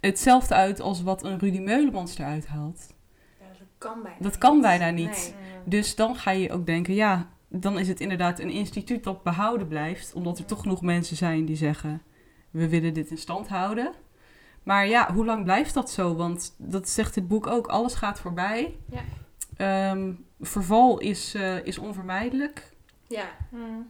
[0.00, 2.96] hetzelfde uit als wat een Rudy Meulemans eruit haalt?
[3.38, 5.34] dat kan bijna Dat kan bijna niet.
[5.40, 5.58] Nee.
[5.64, 9.68] Dus dan ga je ook denken, ja, dan is het inderdaad een instituut dat behouden
[9.68, 10.12] blijft.
[10.14, 12.02] Omdat er toch genoeg mensen zijn die zeggen,
[12.50, 13.92] we willen dit in stand houden.
[14.68, 16.14] Maar ja, hoe lang blijft dat zo?
[16.16, 18.76] Want dat zegt het boek ook, alles gaat voorbij.
[18.90, 19.00] Ja.
[19.56, 22.72] Ehm, verval is, eh, is onvermijdelijk
[23.06, 23.24] Ja,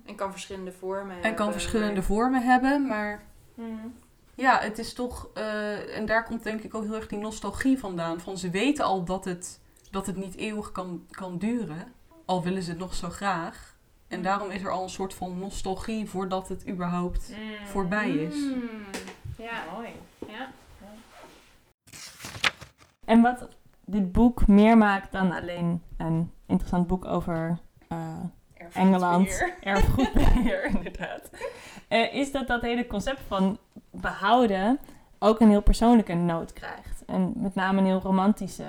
[0.04, 2.86] en kan verschillende vormen en kan verschillende vormen hebben.
[2.86, 3.22] Maar
[3.54, 3.94] Mm.
[4.34, 7.78] ja, het is toch, eh, en daar komt denk ik ook heel erg die nostalgie
[7.78, 8.20] vandaan.
[8.20, 9.60] Van ze weten al dat het,
[9.90, 11.92] dat het niet eeuwig kan, kan duren,
[12.24, 13.76] al willen ze het nog zo graag.
[14.08, 17.32] En daarom is er al een soort van nostalgie voordat het überhaupt
[17.64, 18.36] voorbij is.
[19.38, 19.64] Ja.
[19.74, 19.88] Mooi.
[20.28, 20.48] Ja.
[23.08, 23.48] En wat
[23.84, 27.98] dit boek meer maakt dan alleen een interessant boek over eh,
[28.72, 31.30] Engeland, erfgoedbeheer, inderdaad,
[31.88, 33.58] eh, is dat dat hele concept van
[33.90, 34.78] behouden
[35.18, 37.04] ook een heel persoonlijke noot krijgt.
[37.06, 38.66] En met name een heel romantische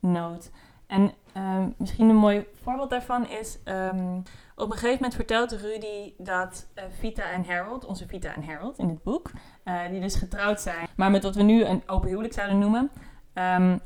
[0.00, 0.50] noot.
[0.86, 3.58] En Ehm, misschien een mooi voorbeeld daarvan is...
[3.64, 4.16] ehm,
[4.56, 8.78] op een gegeven moment vertelt Rudy dat eh, Vita en Harold, onze Vita en Harold
[8.78, 9.30] in het boek...
[9.90, 12.90] die dus getrouwd zijn, maar met wat we nu een open huwelijk zouden noemen...
[13.38, 13.78] ehm,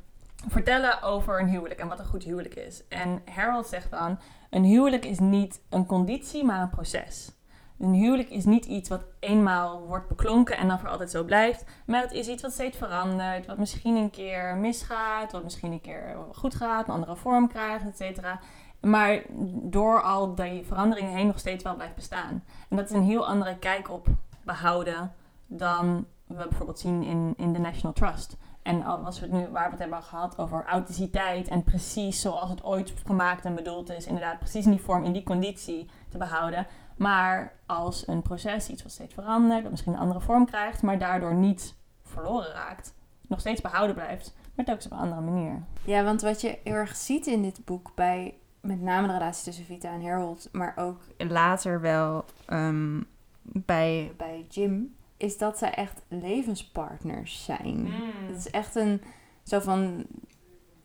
[0.48, 2.88] vertellen over een huwelijk en wat een goed huwelijk is.
[2.88, 4.18] En Harold zegt dan...
[4.50, 7.32] Een huwelijk is niet een conditie, maar een proces.
[7.78, 11.64] Een huwelijk is niet iets wat eenmaal wordt beklonken en dan voor altijd zo blijft.
[11.86, 13.46] Maar het is iets wat steeds verandert.
[13.46, 15.32] Wat misschien een keer misgaat.
[15.32, 16.88] Wat misschien een keer goed gaat.
[16.88, 18.40] Een andere vorm krijgt, et cetera.
[18.80, 19.22] Maar
[19.62, 22.44] door al die veranderingen heen nog steeds wel blijft bestaan.
[22.68, 24.06] En dat is een heel andere kijk op
[24.44, 25.12] behouden
[25.46, 28.36] dan we bijvoorbeeld zien in, in de National Trust.
[28.62, 32.50] En als we het nu, waar we het hebben gehad over authenticiteit en precies zoals
[32.50, 36.18] het ooit gemaakt en bedoeld is, inderdaad precies in die vorm, in die conditie te
[36.18, 36.66] behouden.
[36.96, 40.98] Maar als een proces iets wat steeds verandert, dat misschien een andere vorm krijgt, maar
[40.98, 42.94] daardoor niet verloren raakt,
[43.28, 45.62] nog steeds behouden blijft, maar telkens op een andere manier.
[45.84, 49.44] Ja, want wat je heel erg ziet in dit boek bij met name de relatie
[49.44, 53.00] tussen Vita en Harold, maar ook later wel ehm,
[53.42, 57.88] bij, bij Jim, is dat zij echt levenspartners zijn.
[58.28, 59.02] Het is echt een
[59.42, 60.06] zo van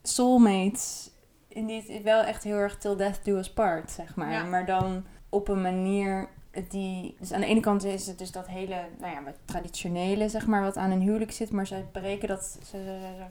[0.03, 1.11] soulmates,
[1.47, 4.31] die wel echt heel erg till death do us part, zeg maar.
[4.31, 4.43] Ja.
[4.43, 6.29] Maar dan op een manier
[6.69, 7.15] die...
[7.19, 10.47] Dus aan de ene kant is het dus dat hele, nou ja, wat traditionele, zeg
[10.47, 11.51] maar, wat aan een huwelijk zit.
[11.51, 13.23] Maar zij breken dat, ze, ze- ze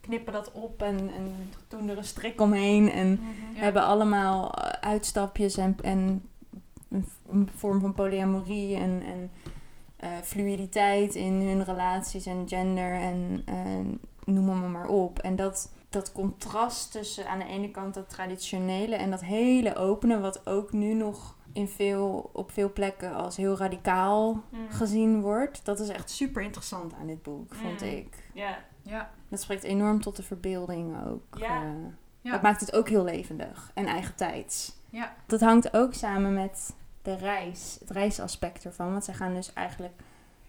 [0.00, 1.34] knippen dat op en, en
[1.68, 2.90] doen er een strik omheen.
[2.90, 3.08] En
[3.54, 3.60] Ja.
[3.60, 6.28] hebben allemaal eh, uitstapjes en, en
[7.30, 9.30] een vorm van polyamorie en, en
[10.02, 15.18] eh, fluiditeit in hun relaties en gender en eh, noem maar maar op.
[15.18, 20.20] En dat, dat contrast tussen aan de ene kant dat traditionele en dat hele opene,
[20.20, 25.64] wat ook nu nog in veel, op veel plekken als heel radicaal gezien wordt.
[25.64, 27.88] Dat is echt super interessant aan dit boek, vond Mm.
[27.88, 28.30] ik.
[28.34, 29.10] Ja, Ja.
[29.28, 31.38] Dat spreekt enorm tot de verbeelding ook.
[31.38, 31.62] Ja.
[31.62, 31.68] eh.
[32.20, 32.30] Ja.
[32.30, 34.76] Dat maakt het ook heel levendig en eigen tijds.
[34.90, 35.14] Ja.
[35.26, 38.90] Dat hangt ook samen met de reis, het reisaspect ervan.
[38.90, 39.94] Want zij gaan dus eigenlijk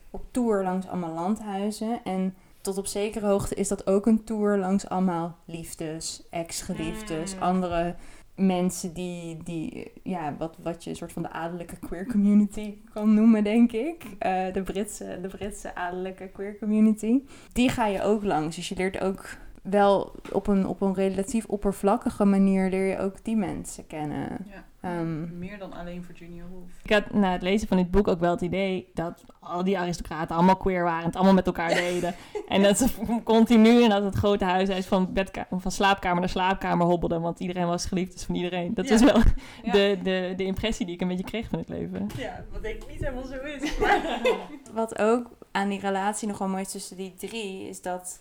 [0.09, 1.99] op tour langs allemaal landhuizen.
[2.03, 7.41] En tot op zekere hoogte is dat ook een tour langs allemaal liefdes, ex-geliefdes, Mm.
[7.41, 7.95] andere
[8.35, 13.13] mensen die, die ja, wat, wat je een soort van de adellijke queer community kan
[13.13, 14.03] noemen, denk ik.
[14.19, 17.21] Eh, de, Britse, de Britse adellijke queer community.
[17.51, 18.55] Die ga je ook langs.
[18.55, 19.25] Dus je leert ook
[19.63, 24.27] wel op een, op een relatief oppervlakkige manier leer je ook die mensen kennen.
[24.49, 24.63] Ja.
[24.81, 26.69] Ehm, Meer dan alleen Virginia Woolf.
[26.83, 29.77] Ik had na het lezen van dit boek ook wel het idee dat al die
[29.79, 32.15] aristocraten allemaal queer waren en het allemaal met elkaar deden.
[32.47, 32.87] en dat ze
[33.23, 35.13] continu in dat het grote huishuis van,
[35.57, 38.73] van slaapkamer naar slaapkamer hobbelden, want iedereen was geliefd dus van iedereen.
[38.73, 38.93] Dat Ja.
[38.93, 39.17] is wel
[39.63, 39.71] Ja.
[39.71, 42.07] de, de, de impressie die ik een beetje kreeg van het leven.
[42.17, 43.77] Ja, wat denk ik niet helemaal zo is.
[44.73, 48.19] Wat ook aan die relatie nogal mooi tussen die drie, is dat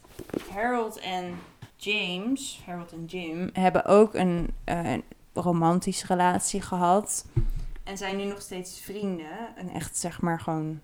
[0.51, 1.39] Harold en
[1.77, 7.27] James, Harold en Jim, hebben ook een, eh, een romantische relatie gehad.
[7.85, 9.57] En zijn nu nog steeds vrienden.
[9.57, 10.81] En echt zeg maar gewoon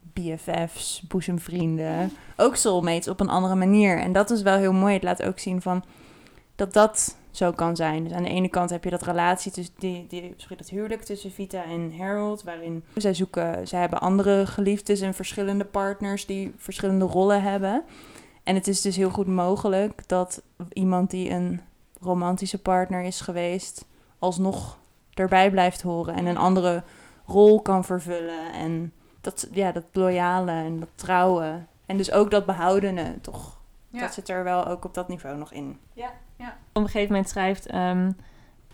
[0.00, 2.12] BFF's, boezemvrienden.
[2.36, 3.98] Ook soulmates op een andere manier.
[3.98, 4.94] En dat is wel heel mooi.
[4.94, 5.84] Het laat ook zien van
[6.56, 8.04] dat dat zo kan zijn.
[8.04, 11.02] Dus aan de ene kant heb je dat relatie tussen die, die, sorry, dat huwelijk
[11.02, 16.54] tussen Vita en Harold, waarin zij zoeken, zij hebben andere geliefdes en verschillende partners die
[16.56, 17.84] verschillende rollen hebben.
[18.42, 21.60] En het is dus heel goed mogelijk dat iemand die een
[22.00, 23.84] romantische partner is geweest,
[24.18, 24.78] alsnog
[25.14, 26.82] erbij blijft horen en een andere
[27.26, 28.52] rol kan vervullen.
[28.52, 31.64] En dat, ja, dat loyale en dat trouwe.
[31.86, 33.58] En dus ook dat behoudene, toch?
[33.90, 34.00] Ja.
[34.00, 35.78] Dat zit er wel ook op dat niveau nog in.
[36.78, 38.10] Op een gegeven moment schrijft ehm,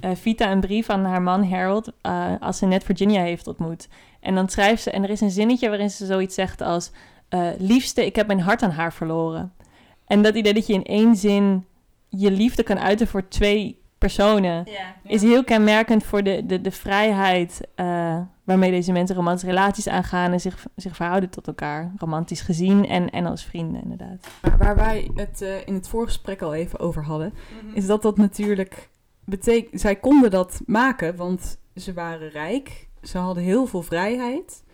[0.01, 3.89] eh, Vita een brief aan haar man Harold eh, als ze net Virginia heeft ontmoet.
[4.21, 6.91] En dan schrijft ze, en er is een zinnetje waarin ze zoiets zegt als...
[7.29, 9.53] eh, liefste, ik heb mijn hart aan haar verloren.
[10.07, 11.67] En dat idee dat je in één zin
[12.09, 14.65] je liefde kan uiten voor twee personen...
[14.65, 14.95] Ja.
[15.03, 20.33] is heel kenmerkend voor de, de, de vrijheid eh, waarmee deze mensen romantische relaties aangaan...
[20.33, 24.27] en zich, zich verhouden tot elkaar, romantisch gezien en, en als vrienden inderdaad.
[24.43, 27.33] Maar waar wij het eh, in het voorgesprek al even over hadden,
[27.75, 28.91] is dat dat natuurlijk
[29.25, 29.81] betekent.
[29.81, 32.89] Zij konden dat maken, want ze waren rijk.
[33.03, 34.65] Ze hadden heel veel vrijheid.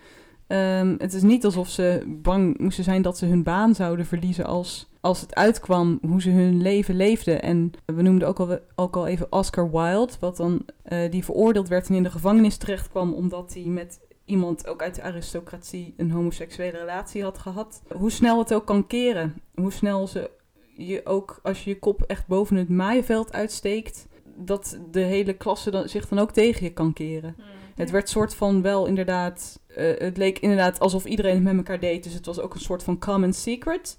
[0.47, 4.45] Ehm, het is niet alsof ze bang moesten zijn dat ze hun baan zouden verliezen
[4.47, 7.43] als, als het uitkwam hoe ze hun leven leefden.
[7.43, 11.69] En we noemden ook al, ook al even Oscar Wilde, wat dan, eh, die veroordeeld
[11.69, 15.95] werd en in de gevangenis terecht kwam omdat hij met iemand ook uit de aristocratie
[15.97, 17.83] een homoseksuele relatie had gehad.
[17.93, 19.43] Hoe snel het ook kan keren.
[19.55, 20.31] Hoe snel ze
[20.77, 25.71] je ook, als je je kop echt boven het maaienveld uitsteekt, dat de hele klasse
[25.71, 27.37] dan, zich dan ook tegen je kan keren.
[27.75, 31.81] Het werd soort van wel inderdaad, eh, het leek inderdaad alsof iedereen het met elkaar
[31.81, 32.05] deed.
[32.05, 33.99] Dus het was ook een soort van common secret.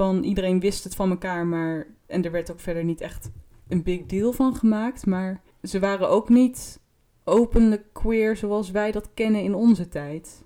[0.00, 3.30] Van iedereen wist het van elkaar, maar en er werd ook verder niet echt
[3.68, 6.80] een big deal van gemaakt, maar ze waren ook niet
[7.24, 10.44] openlijk queer zoals wij dat kennen in onze tijd.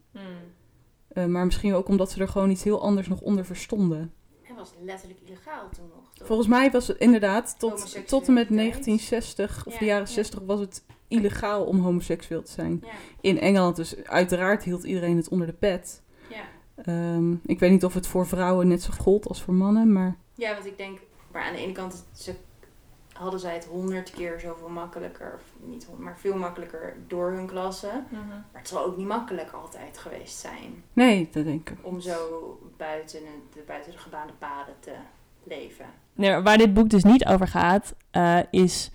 [1.09, 4.13] Eh, maar misschien ook omdat ze er gewoon iets heel anders nog onder verstonden.
[4.43, 6.15] Het was letterlijk illegaal toen nog.
[6.15, 6.27] toch?
[6.27, 10.13] Volgens mij was het inderdaad tot, tot en met 1960 of Ja, de jaren ja.
[10.13, 12.81] 60 was het illegaal om homoseksueel te zijn.
[12.83, 12.91] Ja,
[13.21, 16.03] In Engeland dus uiteraard hield iedereen het onder de pet.
[16.75, 20.17] Ehm, ik weet niet of het voor vrouwen net zo gold als voor mannen, maar
[20.35, 20.99] ja, want ik denk,
[21.33, 22.35] maar aan de ene kant ze,
[23.13, 27.47] hadden zij het honderd keer zoveel makkelijker, of niet honderd, maar veel makkelijker door hun
[27.47, 28.03] klasse.
[28.09, 28.27] Mhm.
[28.29, 31.77] Maar het zal ook niet makkelijk altijd geweest zijn nee, dat denk ik.
[31.83, 32.17] om zo
[32.77, 33.21] buiten,
[33.53, 34.93] de, buiten de gebaande paden te
[35.45, 35.87] leven.
[36.13, 38.91] Nee, waar dit boek dus niet over gaat, eh, is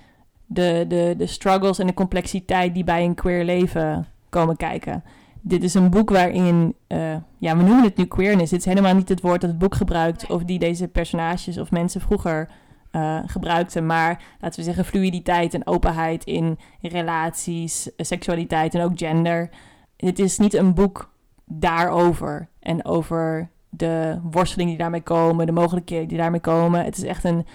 [0.45, 5.03] de, de, de struggles en de complexiteit die bij een queer leven komen kijken.
[5.41, 8.51] Dit is een boek waarin, eh, ja, we noemen het nu queerness.
[8.51, 11.71] Dit is helemaal niet het woord dat het boek gebruikt of die deze personages of
[11.71, 12.49] mensen vroeger
[12.91, 13.85] eh, gebruikten.
[13.85, 19.49] Maar laten we zeggen fluiditeit en openheid in relaties, eh, seksualiteit en ook gender.
[19.97, 21.13] Het is niet een boek
[21.45, 26.85] daarover en over de worstelingen die daarmee komen, de mogelijkheden die daarmee komen.
[26.85, 27.45] Het is echt een,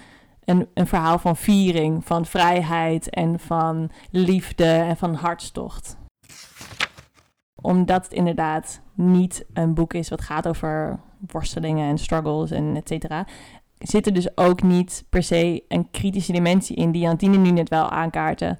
[0.45, 5.97] een, een verhaal van viering, van vrijheid en van liefde en van hartstocht.
[7.61, 10.99] Omdat het inderdaad niet een boek is wat gaat over
[11.31, 13.25] worstelingen en struggles en et cetera,
[13.77, 17.69] zit er dus ook niet per se een kritische dimensie in die Jantine nu net
[17.69, 18.59] wel aankaarten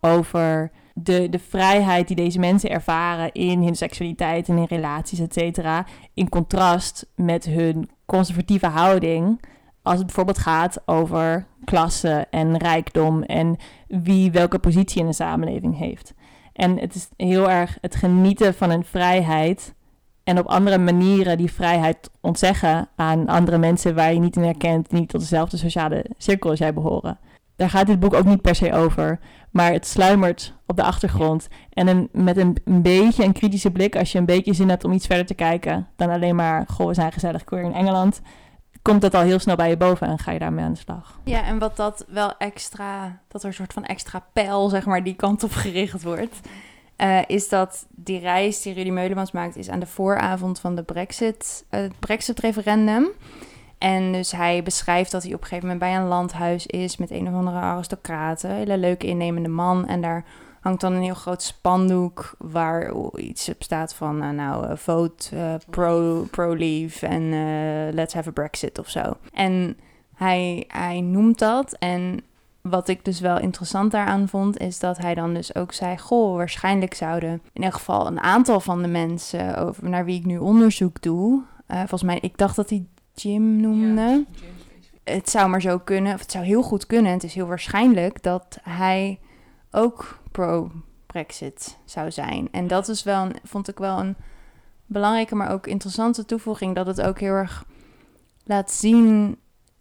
[0.00, 5.32] over de, de vrijheid die deze mensen ervaren in hun seksualiteit en in relaties, et
[5.32, 9.40] cetera, in contrast met hun conservatieve houding
[9.82, 13.56] als het bijvoorbeeld gaat over klasse en rijkdom en
[13.88, 16.14] wie welke positie in de samenleving heeft.
[16.56, 19.74] En het is heel erg het genieten van een vrijheid
[20.24, 24.92] en op andere manieren die vrijheid ontzeggen aan andere mensen waar je niet in herkent,
[24.92, 27.18] niet tot dezelfde sociale cirkel als jij behoren.
[27.56, 29.18] Daar gaat dit boek ook niet per se over,
[29.50, 31.48] maar het sluimert op de achtergrond.
[31.72, 34.84] En een, met een, een beetje een kritische blik, als je een beetje zin hebt
[34.84, 38.20] om iets verder te kijken dan alleen maar, goh, we zijn gezellig queer in Engeland,
[38.86, 41.18] komt dat al heel snel bij je boven en ga je daarmee aan de slag.
[41.24, 45.04] Ja, en wat dat wel extra, dat er een soort van extra pijl, zeg maar,
[45.04, 46.40] die kant op gericht wordt,
[46.96, 50.82] eh, is dat die reis die Rudy Meulemans maakt, is aan de vooravond van de
[50.82, 53.06] Brexit, eh, het Brexit-referendum.
[53.78, 57.10] En dus hij beschrijft dat hij op een gegeven moment bij een landhuis is met
[57.10, 59.86] een of andere aristocraten, hele leuke innemende man.
[59.86, 60.24] En daar
[60.66, 65.36] hangt dan een heel groot spandoek waar iets op staat van, eh, nou, eh, vote
[65.36, 67.30] eh, pro, pro-leave en
[67.94, 69.16] let's have a Brexit of zo.
[69.32, 69.76] En
[70.14, 72.20] hij, hij noemt dat en
[72.60, 76.36] wat ik dus wel interessant daaraan vond, is dat hij dan dus ook zei: Goh,
[76.36, 80.38] waarschijnlijk zouden in elk geval een aantal van de mensen over naar wie ik nu
[80.38, 81.42] onderzoek doe.
[81.68, 84.24] volgens mij, ik dacht dat hij Jim noemde.
[85.04, 87.12] Het zou maar zo kunnen, of het zou heel goed kunnen.
[87.12, 89.18] Het is heel waarschijnlijk dat hij
[89.70, 92.48] ook pro-Brexit zou zijn.
[92.52, 94.16] En dat is wel, vond ik wel een
[94.86, 96.74] belangrijke, maar ook interessante toevoeging.
[96.74, 97.64] Dat het ook heel erg
[98.44, 99.36] laat zien,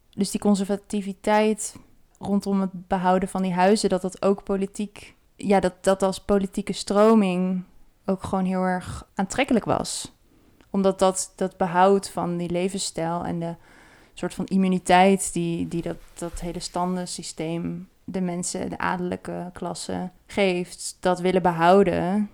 [0.09, 1.75] dus die conservativiteit
[2.19, 6.73] rondom het behouden van die huizen, dat dat ook politiek, ja, dat dat als politieke
[6.73, 7.63] stroming
[8.05, 10.13] ook gewoon heel erg aantrekkelijk was.
[10.69, 13.55] Omdat dat, dat behoud van die levensstijl en de
[14.13, 20.97] soort van immuniteit die, die dat, dat hele standensysteem de mensen, de adellijke klasse geeft,
[20.99, 22.29] dat willen behouden,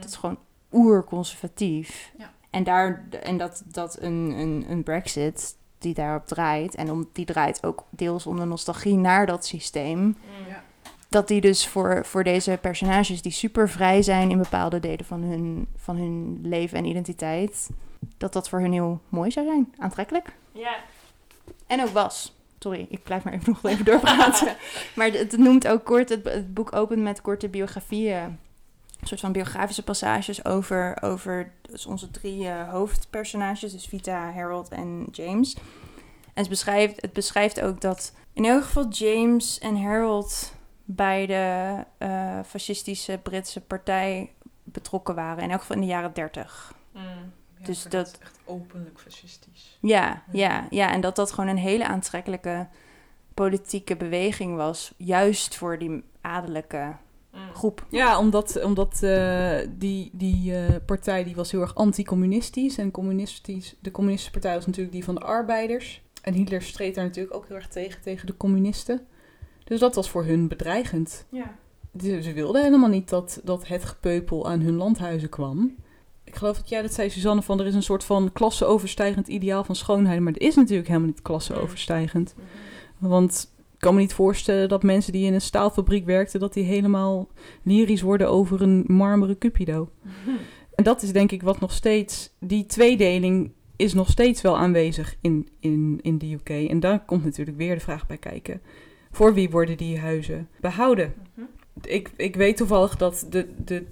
[0.00, 0.38] dat is gewoon
[0.72, 2.12] oerconservatief.
[2.18, 2.32] Ja.
[2.50, 7.24] En, daar, en dat, dat een, een, een brexit die daarop draait, en om, die
[7.24, 10.16] draait ook deels om de nostalgie naar dat systeem,
[10.48, 10.62] Ja.
[11.08, 15.22] dat die dus voor, voor deze personages die super vrij zijn in bepaalde delen van
[15.22, 17.70] hun, van hun leven en identiteit,
[18.16, 20.36] dat dat voor hun heel mooi zou zijn, aantrekkelijk.
[20.52, 20.76] Ja.
[21.66, 22.35] En ook was.
[22.66, 24.56] Sorry, ik blijf maar even nog even doorpraten.
[24.96, 28.22] maar het, noemt ook kort, het, het boek opent met korte biografieën.
[29.00, 33.72] Een soort van biografische passages over, over dus onze drie eh, hoofdpersonages.
[33.72, 35.54] Dus Vita, Harold en James.
[35.54, 40.52] En het beschrijft, het beschrijft ook dat in elk geval James en Harold
[40.84, 44.32] bij de eh, fascistische Britse partij
[44.64, 45.42] betrokken waren.
[45.42, 46.74] In elk geval in de jaren dertig.
[47.58, 49.78] Ja, Dus dat- is echt openlijk fascistisch.
[49.80, 50.92] Ja, ja, ja.
[50.92, 52.66] En dat dat gewoon een hele aantrekkelijke
[53.34, 54.94] politieke beweging was.
[54.96, 56.96] Juist voor die adellijke
[57.54, 57.86] groep.
[57.90, 62.78] Ja, omdat, omdat eh, die, die eh, partij die was heel erg anticommunistisch.
[62.78, 66.02] En communistisch, de communistische partij was natuurlijk die van de arbeiders.
[66.22, 69.06] En Hitler streed daar natuurlijk ook heel erg tegen, tegen de communisten.
[69.64, 71.26] Dus dat was voor hun bedreigend.
[71.30, 71.54] Ja.
[72.00, 75.74] Ze ze wilden helemaal niet dat, dat het gepeupel aan hun landhuizen kwam.
[76.26, 79.64] Ik geloof dat jij dat zei, Suzanne, van er is een soort van klasseoverstijgend ideaal
[79.64, 80.20] van schoonheid.
[80.20, 82.34] Maar het is natuurlijk helemaal niet klasseoverstijgend.
[82.98, 86.64] Want Ik kan me niet voorstellen dat mensen die in een staalfabriek werkten, dat die
[86.64, 87.28] helemaal
[87.62, 89.88] lyrisch worden over een marmeren Cupido.
[90.74, 95.16] En dat is denk ik wat nog steeds, die tweedeling is nog steeds wel aanwezig
[95.20, 96.48] in, in, in de UK.
[96.70, 98.60] En daar komt natuurlijk weer de vraag bij kijken.
[99.10, 101.14] Voor wie worden die huizen behouden?
[101.82, 103.84] Ik, ik weet toevallig dat de, de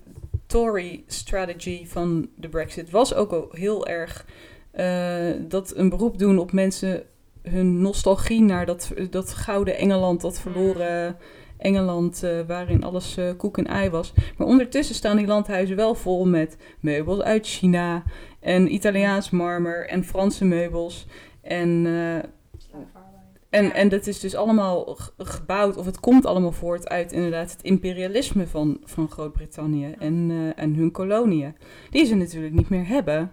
[0.46, 4.26] Tory-strategy van de Brexit was ook al heel erg
[4.70, 7.02] eh, dat een beroep doen op mensen
[7.42, 11.16] hun nostalgie naar dat, dat gouden Engeland, dat verloren
[11.58, 14.12] Engeland, eh, waarin alles eh, koek en ei was.
[14.36, 18.02] Maar ondertussen staan die landhuizen wel vol met meubels uit China
[18.40, 21.06] en Italiaans marmer en Franse meubels.
[21.42, 21.86] En,
[23.54, 27.62] en, en dat is dus allemaal gebouwd, of het komt allemaal voort uit inderdaad het
[27.62, 31.56] imperialisme van, van Groot-Brittannië en, eh, en hun koloniën.
[31.90, 33.32] Die ze natuurlijk niet meer hebben.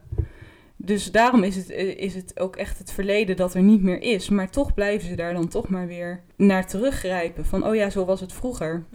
[0.75, 4.01] Dus daarom is het, eh, is het ook echt het verleden dat er niet meer
[4.01, 4.29] is.
[4.29, 7.45] Maar toch blijven ze daar dan toch maar weer naar teruggrijpen.
[7.45, 8.85] Van, oh ja, zo was het vroeger.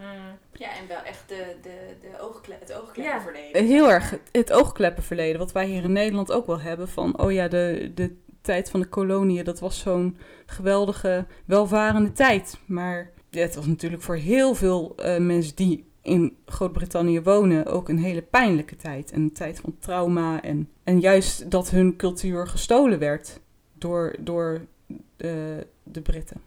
[0.52, 1.70] Ja, en wel echt de, de,
[2.00, 2.76] de oogkle het Ja.
[2.76, 3.60] oogkleppen verleden.
[3.60, 6.88] Eh, Heel erg het- het oogkleppenverleden, wat wij hier in Nederland ook wel hebben.
[6.88, 8.16] Van, oh ja, de, de
[8.46, 10.16] tijd van de koloniën, dat was zo'n
[10.46, 12.58] geweldige, welvarende tijd.
[12.66, 17.88] Maar ja, het was natuurlijk voor heel veel eh, mensen die in Groot-Brittannië wonen ook
[17.88, 19.12] een hele pijnlijke tijd.
[19.12, 23.40] Een tijd van trauma en, en juist dat hun cultuur gestolen werd
[23.72, 24.60] door, door
[25.16, 26.40] de, de Britten.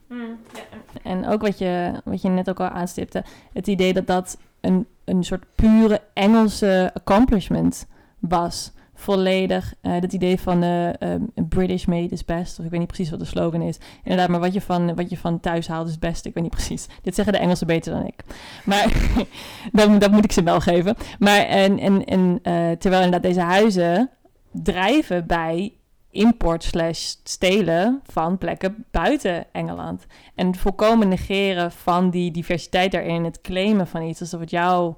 [1.04, 3.24] En ook wat je, wat je net ook al aanstipte,
[3.54, 7.88] het idee dat dat een, een soort pure Engelse accomplishment
[8.20, 8.72] was.
[9.00, 9.74] Volledig.
[9.82, 12.60] eh dat idee van ehm, British made is best.
[12.60, 13.78] Of ik weet niet precies wat de slogan is.
[14.04, 16.26] Inderdaad, maar wat je van, wat je van thuis haalt is best.
[16.26, 16.88] Ik weet niet precies.
[17.02, 18.24] Dit zeggen de Engelsen beter dan ik.
[18.66, 18.92] Maar
[19.72, 20.96] dat, dat moet ik ze wel geven.
[21.20, 24.10] Maar en, en, en eh, terwijl inderdaad deze huizen
[24.52, 25.74] drijven bij
[26.12, 30.06] import slash stelen van plekken buiten Engeland.
[30.36, 33.24] En het volkomen negeren van die diversiteit daarin.
[33.24, 34.98] Het claimen van iets alsof het jouw,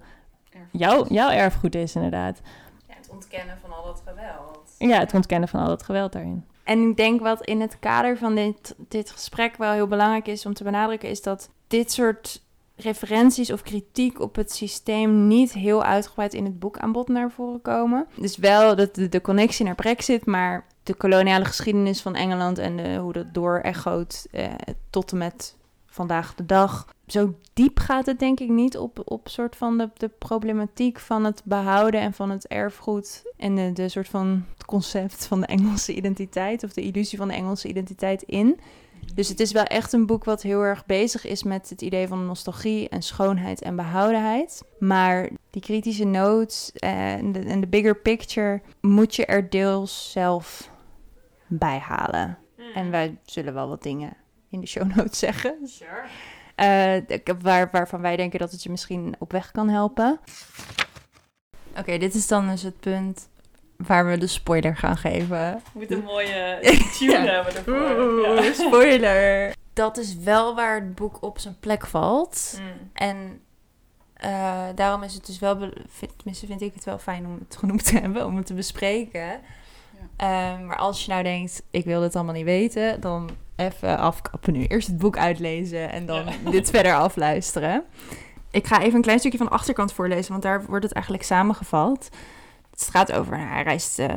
[0.71, 2.41] jouw, jouw erfgoed is, inderdaad.
[3.11, 4.75] Ja, het ontkennen van al dat geweld.
[4.77, 6.45] Ja, het ontkennen van al dat geweld daarin.
[6.63, 10.45] En ik denk wat in het kader van dit, dit gesprek wel heel belangrijk is
[10.45, 12.41] om te benadrukken, is dat dit soort
[12.75, 17.31] referenties of kritiek op het systeem niet heel uitgebreid in het boek aan bod naar
[17.31, 18.07] voren komen.
[18.15, 22.77] Dus wel de, de, de connectie naar Brexit, maar de koloniale geschiedenis van Engeland en
[22.77, 24.45] de, hoe dat door echoot eh,
[24.89, 25.55] tot en met
[25.91, 26.87] vandaag de dag.
[27.07, 31.23] Zo diep gaat het denk ik niet op, op soort van de, de problematiek van
[31.23, 35.45] het behouden en van het erfgoed en de, de soort van het concept van de
[35.45, 38.59] Engelse identiteit of de illusie van de Engelse identiteit in.
[39.15, 42.07] Dus het is wel echt een boek wat heel erg bezig is met het idee
[42.07, 44.63] van nostalgie en schoonheid en behoudenheid.
[44.79, 50.71] Maar die kritische notes en de, en de bigger picture moet je er deels zelf
[51.47, 52.37] bij halen.
[52.73, 54.17] En wij zullen wel wat dingen
[54.51, 55.57] in de show notes zeggen.
[55.65, 57.01] Sure.
[57.05, 60.19] De- waar, waarvan wij denken dat het je misschien op weg kan helpen.
[61.77, 63.29] Oké, dit is dan dus het punt
[63.77, 65.61] waar we de spoiler gaan geven.
[65.73, 66.59] Moet een mooie
[66.97, 69.53] tune hebben Oeh, spoiler!
[69.73, 72.59] Dat is wel waar het boek op zijn plek valt.
[72.59, 72.89] Mm.
[72.93, 73.41] En
[74.13, 75.57] eh, daarom is het dus wel,
[76.15, 79.39] tenminste vind ik het wel fijn om het genoemd te hebben, om het te bespreken.
[80.17, 83.29] Ehm, maar als je nou denkt, ik wil dit allemaal niet weten, dan
[83.61, 84.65] even afkappen nu.
[84.65, 87.83] Eerst het boek uitlezen en dan dit verder afluisteren.
[88.51, 91.25] Ik ga even een klein stukje van de achterkant voorlezen, want daar wordt het eigenlijk
[91.25, 92.09] samengevat.
[92.71, 94.07] Het gaat over, hij reist, eh,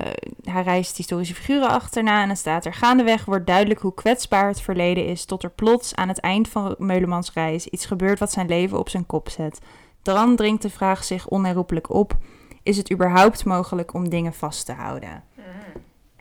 [0.43, 2.75] hij reist historische figuren achterna en dan staat er...
[2.75, 5.25] Gaandeweg wordt duidelijk hoe kwetsbaar het verleden is...
[5.25, 8.89] tot er plots aan het eind van Meulemans reis iets gebeurt wat zijn leven op
[8.89, 9.61] zijn kop zet.
[10.03, 12.17] Dan dringt de vraag zich onherroepelijk op...
[12.63, 15.23] is het überhaupt mogelijk om dingen vast te houden?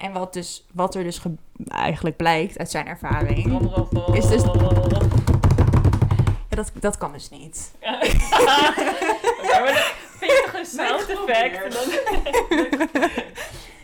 [0.04, 1.36] En wat, dus, wat er dus ge-
[1.68, 3.70] eigenlijk blijkt uit zijn ervaring...
[4.18, 4.44] Is dus-
[6.50, 7.72] Ja, dat, dat kan dus niet.
[10.20, 11.64] Vind je toch een sound effect?
[11.64, 13.10] En dan-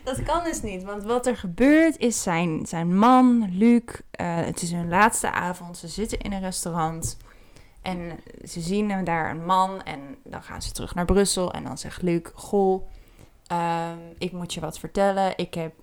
[0.04, 4.62] Dat kan dus niet, want wat er gebeurt is zijn, zijn man, Luc, eh, het
[4.62, 7.18] is hun laatste avond, ze zitten in een restaurant
[7.82, 11.64] en ze zien hem daar een man en dan gaan ze terug naar Brussel en
[11.64, 12.88] dan zegt Luc, goh,
[13.50, 15.34] ehm, ik moet je wat vertellen.
[15.36, 15.74] Ik heb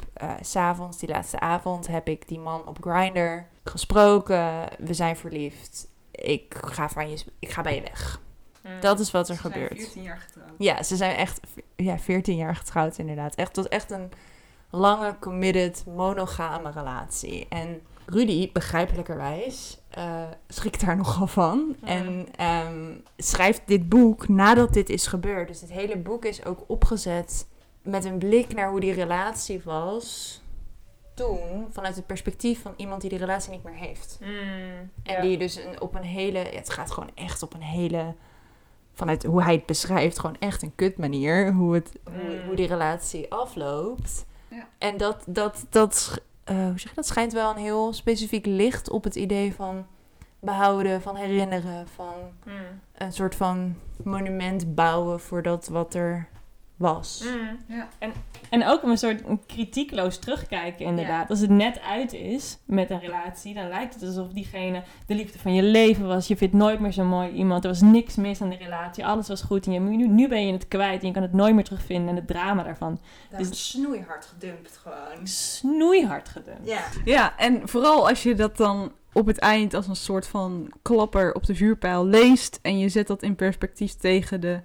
[0.41, 5.89] s s'avonds, die laatste avond, heb ik die man op Grindr gesproken, we zijn verliefd,
[6.11, 8.21] ik ga, van je, ik ga bij je weg.
[8.81, 9.77] Dat is wat er Ze zijn gebeurt.
[9.81, 10.51] 14 jaar getrouwd.
[10.59, 11.41] Ja, ze zijn echt
[11.77, 13.35] ja, 14 jaar getrouwd inderdaad.
[13.35, 14.11] Echt, dat is echt een
[14.71, 17.47] lange, committed, monogame relatie.
[17.49, 21.77] En Rudy, begrijpelijkerwijs, eh, schrikt daar nogal van.
[21.81, 21.89] Ja.
[21.89, 25.49] En ehm, schrijft dit boek nadat dit is gebeurd.
[25.49, 27.47] Dus het hele boek is ook opgezet
[27.87, 30.41] met een blik naar hoe die relatie was
[31.15, 34.19] doen vanuit het perspectief van iemand die die relatie niet meer heeft.
[34.21, 34.29] Mm,
[35.03, 35.21] En ja.
[35.21, 38.15] die dus een, op een hele, ja, het gaat gewoon echt op een hele,
[38.95, 42.47] vanuit hoe hij het beschrijft, gewoon echt een kut manier, hoe, het, hoe, Mm.
[42.47, 44.27] hoe die relatie afloopt.
[44.49, 44.69] Ja.
[44.79, 48.91] En dat, dat, dat, eh, hoe zeg je dat, schijnt wel een heel specifiek licht
[48.91, 49.87] op het idee van
[50.41, 52.15] behouden, van herinneren, van
[52.45, 52.53] Mm.
[52.95, 56.29] een soort van monument bouwen voor dat wat er
[56.77, 57.25] was.
[57.25, 57.77] Mm.
[57.77, 57.89] Ja.
[57.99, 58.13] En,
[58.51, 61.31] en ook een soort kritiekloos terugkijken, inderdaad.
[61.31, 65.39] Als het net uit is met een relatie, dan lijkt het alsof diegene de liefde
[65.39, 66.29] van je leven was.
[66.29, 67.65] Je vindt nooit meer zo'n mooi iemand.
[67.65, 69.07] Er was niks mis aan de relatie.
[69.07, 69.67] Alles was goed.
[69.67, 72.09] En je, nu, nu ben je het kwijt en je kan het nooit meer terugvinden.
[72.09, 73.01] En het drama daarvan
[73.31, 75.27] Dat is snoeihard gedumpt gewoon.
[75.27, 76.69] snoeihard gedumpt.
[76.69, 76.83] Ja.
[77.05, 81.35] Ja, en vooral als je dat dan op het eind als een soort van klapper
[81.35, 84.61] op de vuurpijl leest en je zet dat in perspectief tegen de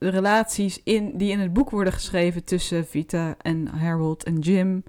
[0.00, 4.82] relaties in, die in het boek worden geschreven tussen Vita en Harold en Jim.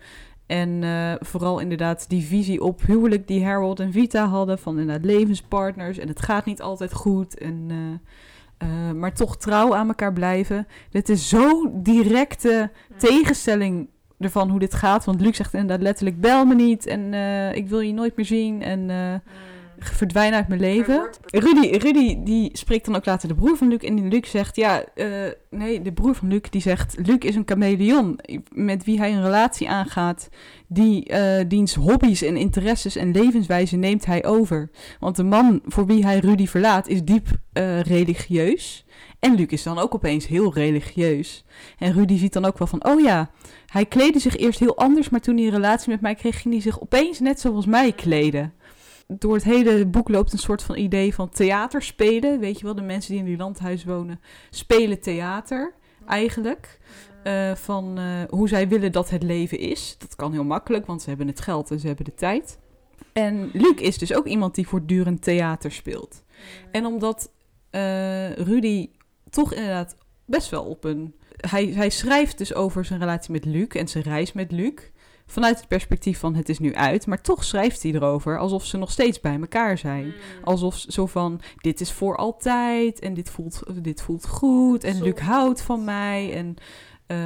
[0.45, 5.05] En eh, vooral inderdaad die visie op huwelijk die Harold en Vita hadden van inderdaad
[5.05, 7.65] levenspartners en het gaat niet altijd goed en...
[7.69, 7.77] eh,
[8.57, 10.67] eh, maar toch trouw aan elkaar blijven.
[10.89, 13.89] Dit is zo directe tegenstelling
[14.19, 15.05] ervan hoe dit gaat.
[15.05, 17.13] Want Luc zegt inderdaad letterlijk: bel me niet en
[17.55, 18.89] ik wil je nooit meer zien en
[19.85, 21.09] verdwijn uit mijn leven.
[21.25, 24.55] Rudy, Rudy die spreekt dan ook later de broer van Luc en die Luc zegt:
[24.55, 25.07] ja, eh,
[25.49, 28.19] nee, de broer van Luc die zegt: Luc is een chameleon
[28.49, 30.29] met wie hij een relatie aangaat.
[30.67, 34.69] Die eh, diens hobby's en interesses en levenswijze neemt hij over.
[34.99, 38.85] Want de man voor wie hij Rudy verlaat is diep eh, religieus.
[39.19, 41.45] En Luc is dan ook opeens heel religieus.
[41.77, 43.29] En Rudy ziet dan ook wel van, oh ja,
[43.65, 46.53] hij kleedde zich eerst heel anders, maar toen hij een relatie met mij kreeg, ging
[46.53, 48.53] hij zich opeens net zoals mij kleden.
[49.19, 52.39] Door het hele boek loopt een soort van idee van theater spelen.
[52.39, 55.73] Weet je wel, de mensen die in die landhuis wonen, spelen theater
[56.07, 56.79] eigenlijk.
[57.23, 59.95] Eh, van eh, hoe zij willen dat het leven is.
[59.97, 62.59] Dat kan heel makkelijk, want ze hebben het geld en ze hebben de tijd.
[63.13, 66.23] En Luc is dus ook iemand die voortdurend theater speelt.
[66.71, 67.31] En omdat
[67.69, 68.89] eh, Rudy
[69.29, 69.95] toch inderdaad
[70.25, 71.15] best wel op een.
[71.37, 74.73] Hij, hij schrijft dus over zijn relatie met Luc en zijn reis met Luc.
[75.31, 77.07] Vanuit het perspectief van het is nu uit.
[77.07, 80.13] Maar toch schrijft hij erover alsof ze nog steeds bij elkaar zijn.
[80.43, 85.19] Alsof zo van, dit is voor altijd en dit voelt, dit voelt goed en Luc
[85.19, 86.55] houdt van mij en
[87.05, 87.17] eh,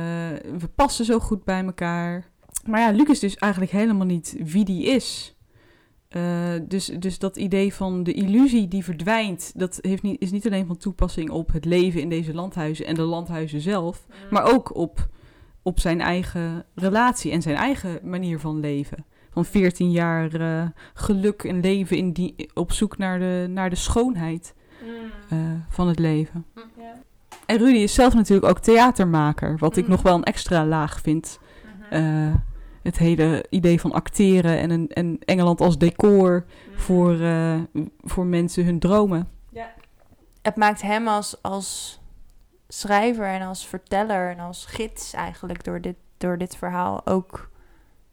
[0.60, 2.30] we passen zo goed bij elkaar.
[2.66, 5.36] Maar ja, Luc is dus eigenlijk helemaal niet wie die is.
[6.08, 10.46] Eh, dus, dus dat idee van de illusie die verdwijnt, dat heeft niet, is niet
[10.46, 14.76] alleen van toepassing op het leven in deze landhuizen en de landhuizen zelf, maar ook
[14.76, 15.08] op,
[15.66, 19.06] op zijn eigen relatie en zijn eigen manier van leven.
[19.30, 23.76] Van 14 jaar eh, geluk en leven in die, op zoek naar de, naar de
[23.76, 24.54] schoonheid
[25.30, 25.38] eh,
[25.70, 26.46] van het leven.
[26.78, 26.94] Ja.
[27.46, 29.90] En Rudy is zelf natuurlijk ook theatermaker, wat ik Mm.
[29.90, 31.40] nog wel een extra laag vind.
[31.90, 32.34] Eh,
[32.84, 36.46] het hele idee van acteren en, een, en Engeland als decor
[36.76, 37.60] voor, eh,
[38.04, 39.30] voor mensen hun dromen.
[40.42, 42.00] Het maakt hem als, als
[42.68, 47.50] schrijver en als verteller en als gids eigenlijk door dit, door dit verhaal ook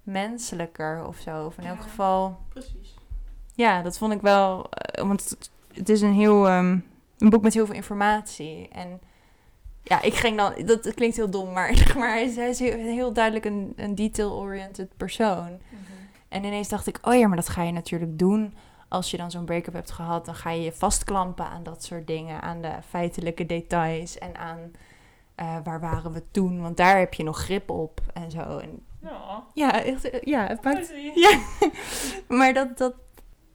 [0.02, 1.46] menselijker of zo.
[1.46, 2.94] Of in elk geval, Precies.
[3.54, 6.78] ja, dat vond ik wel, eh, want het, het is een heel, ehm,
[7.18, 8.68] een boek met heel veel informatie.
[8.68, 9.00] En
[9.82, 12.76] ja, ik ging dan, dat klinkt heel dom, maar, maar hij is, hij is heel,
[12.76, 15.58] heel duidelijk een, een detail-oriented persoon.
[16.28, 18.54] En ineens dacht ik, oh ja, maar dat ga je natuurlijk doen.
[18.92, 22.06] Als je dan zo'n break-up hebt gehad, dan ga je je vastklampen aan dat soort
[22.06, 22.42] dingen.
[22.42, 24.58] Aan de feitelijke details en aan
[25.34, 26.62] eh, waar waren we toen.
[26.62, 28.58] Want daar heb je nog grip op en zo.
[28.58, 29.44] En Ja.
[29.54, 30.88] ja, echt, eh, ja, het maakt...
[30.88, 31.12] Poëzie.
[31.20, 31.40] Ja,
[32.28, 32.94] maar dat, dat...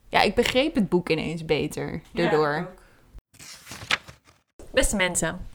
[0.08, 2.68] Ja, ik begreep het boek ineens beter daardoor.
[4.72, 5.46] Beste mensen,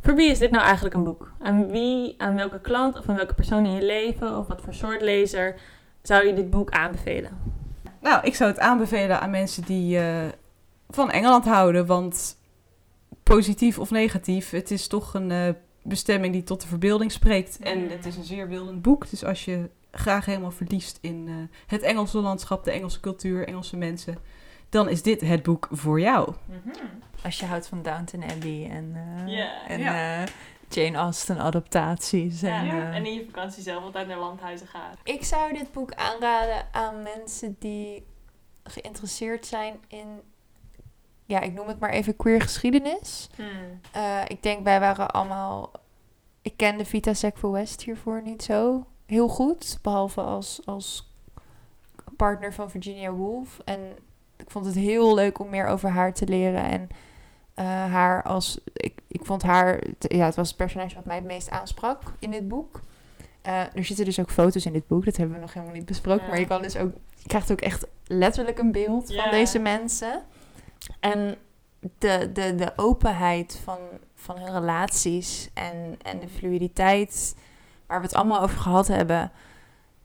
[0.00, 1.32] voor wie is dit nou eigenlijk een boek?
[1.38, 4.74] Aan wie, aan welke klant of aan welke persoon in je leven of wat voor
[4.74, 5.60] soort lezer
[6.02, 7.59] zou je dit boek aanbevelen?
[8.00, 10.28] Nou, ik zou het aanbevelen aan mensen die eh,
[10.88, 11.86] van Engeland houden.
[11.86, 12.36] Want
[13.22, 15.48] positief of negatief, het is toch een eh,
[15.82, 17.58] bestemming die tot de verbeelding spreekt.
[17.58, 19.10] En het is een zeer beeldend boek.
[19.10, 21.34] Dus als je graag helemaal verliest in eh,
[21.66, 24.16] het Engelse landschap, de Engelse cultuur, Engelse mensen,
[24.68, 26.34] dan is dit het boek voor jou.
[27.24, 29.66] Als je houdt van Downton Abbey en, eh, Ja.
[29.68, 30.24] en Ja.
[30.74, 32.42] Jane Austen adaptaties.
[32.42, 34.94] En, Ja, eh, en in je vakantie zelf altijd naar landhuizen gaan.
[35.04, 38.06] Ik zou dit boek aanraden aan mensen die
[38.64, 40.20] geïnteresseerd zijn in,
[41.24, 43.30] ja, ik noem het maar even queer geschiedenis.
[43.92, 45.72] Eh, ik denk wij waren allemaal,
[46.42, 51.12] ik kende Vita Sackville West hiervoor niet zo heel goed, behalve als, als
[52.16, 53.60] partner van Virginia Woolf.
[53.64, 53.80] En
[54.36, 56.88] ik vond het heel leuk om meer over haar te leren en
[57.60, 61.24] eh, haar als, ik, ik vond haar, ja, het was het personage wat mij het
[61.24, 62.80] meest aansprak in dit boek.
[63.42, 65.04] Eh, er zitten dus ook foto's in dit boek.
[65.04, 66.24] Dat hebben we nog helemaal niet besproken.
[66.24, 66.30] Ja.
[66.30, 69.22] Maar je, kan dus ook, je krijgt ook echt letterlijk een beeld Ja.
[69.22, 70.22] van deze mensen.
[71.00, 71.36] En
[71.98, 73.78] de, de, de openheid van,
[74.14, 77.36] van hun relaties en, en de fluiditeit
[77.86, 79.32] waar we het allemaal over gehad hebben,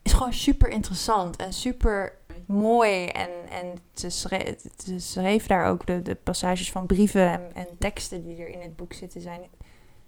[0.02, 2.14] is gewoon super interessant en super
[2.46, 3.06] mooi.
[3.06, 7.68] En, en ze, schreef, ze schreef daar ook de, de passages van brieven en, en
[7.80, 9.42] teksten die er in het boek zitten, zijn,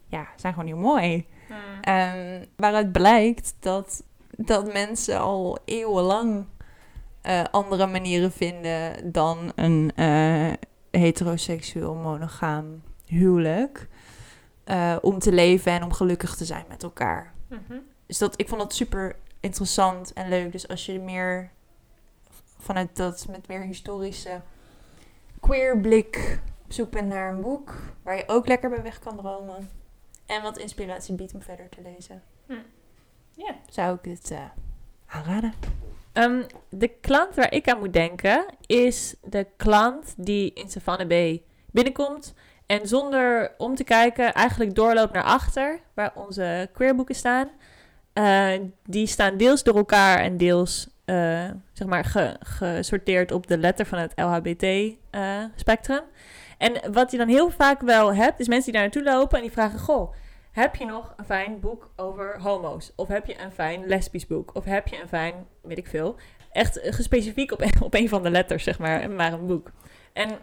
[0.08, 1.26] ja, zijn gewoon heel mooi.
[1.82, 4.04] Ehm, waaruit blijkt dat,
[4.38, 6.46] dat mensen al eeuwenlang
[7.22, 10.54] eh, andere manieren vinden dan een eh,
[10.92, 13.88] heteroseksueel monogaam huwelijk.
[14.64, 17.34] eh, om te leven en om gelukkig te zijn met elkaar.
[17.50, 17.80] Mhm.
[18.06, 20.52] Dus dat, ik vond dat super interessant en leuk.
[20.52, 21.52] Dus als je meer
[22.58, 24.42] vanuit dat met meer historische
[25.40, 29.18] queer blik op zoek bent naar een boek waar je ook lekker bij weg kan
[29.18, 29.70] dromen
[30.26, 32.54] en wat inspiratie biedt om verder te lezen, Hm.
[33.32, 33.56] Ja.
[33.70, 34.40] zou ik dit eh,
[35.06, 35.54] aanraden.
[36.14, 41.44] Ehm, de klant waar ik aan moet denken is de klant die in Savannah Bay
[41.72, 42.34] binnenkomt
[42.66, 47.50] en zonder om te kijken eigenlijk doorloopt naar achter waar onze queerboeken staan.
[48.14, 48.52] Eh,
[48.84, 53.86] die staan deels door elkaar en deels eh, zeg maar ge- gesorteerd op de letter
[53.86, 56.02] van het LHBT-spectrum.
[56.58, 59.44] en wat je dan heel vaak wel hebt, is mensen die daar naartoe lopen en
[59.44, 60.14] die vragen: Goh,
[60.52, 62.92] heb je nog een fijn boek over homo's?
[62.96, 64.56] Of heb je een fijn lesbisch boek?
[64.56, 66.16] Of heb je een fijn, weet ik veel,
[66.52, 69.72] echt eh, gespecifiek op, op een van de letters, zeg maar, maar een boek.
[70.14, 70.38] En eh,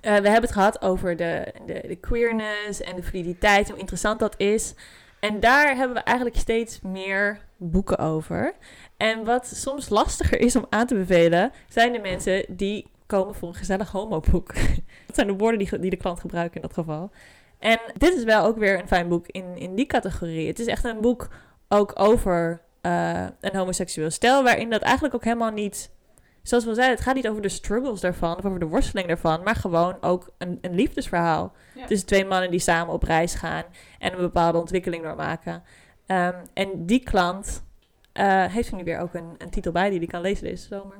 [0.00, 4.34] we hebben het gehad over de, de, de queerness en de fluiditeit, hoe interessant dat
[4.36, 4.74] is.
[5.20, 8.54] En daar hebben we eigenlijk steeds meer boeken over.
[8.96, 13.48] En wat soms lastiger is om aan te bevelen, zijn de mensen die komen voor
[13.48, 14.54] een gezellig homoboek.
[15.06, 17.10] dat zijn de woorden die, die de klant gebruikt in dat geval.
[17.58, 20.46] En dit is wel ook weer een fijn boek in, in die categorie.
[20.46, 21.28] Het is echt een boek
[21.68, 25.94] ook over eh, een homoseksueel stel, waarin dat eigenlijk ook helemaal niet...
[26.42, 29.08] Zoals we al zeiden, het gaat niet over de struggles daarvan, of over de worsteling
[29.08, 31.52] daarvan, maar gewoon ook een, een liefdesverhaal.
[31.74, 31.86] Ja.
[31.86, 33.64] Tussen twee mannen die samen op reis gaan
[33.98, 35.62] en een bepaalde ontwikkeling doormaken.
[36.06, 37.65] Ehm, en die klant
[38.16, 40.66] eh, heeft er nu weer ook een, een titel bij die die kan lezen deze
[40.66, 40.96] zomer.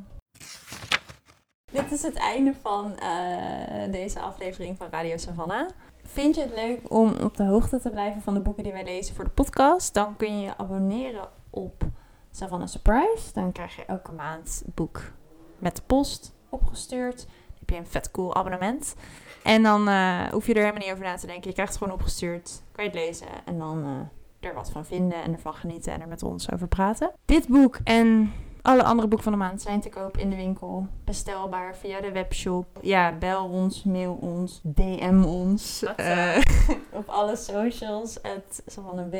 [1.73, 5.69] Dit is het einde van eh, deze aflevering van Radio Savannah.
[6.03, 8.85] Vind je het leuk om op de hoogte te blijven van de boeken die wij
[8.85, 9.95] lezen voor de podcast?
[9.95, 11.85] Dan kun je je abonneren op
[12.31, 13.33] Savannah Surprise.
[13.33, 15.12] Dan krijg je elke maand een boek
[15.59, 17.17] met de post opgestuurd.
[17.27, 18.95] Dan heb je een vet cool abonnement.
[19.43, 21.49] En dan eh, hoef je er helemaal niet over na te denken.
[21.49, 24.09] Je krijgt het gewoon opgestuurd, kan je het lezen en dan
[24.47, 27.11] er wat van vinden en ervan genieten en er met ons over praten.
[27.24, 28.32] Dit boek en
[28.66, 30.86] alle andere boeken van de maand zijn te koop in de winkel.
[31.05, 32.66] Bestelbaar via de webshop.
[32.80, 35.82] Ja, bel ons, mail ons, DM ons.
[35.97, 36.36] Eh,
[36.90, 38.18] op alle socials.
[38.22, 39.16] Het Savannah B.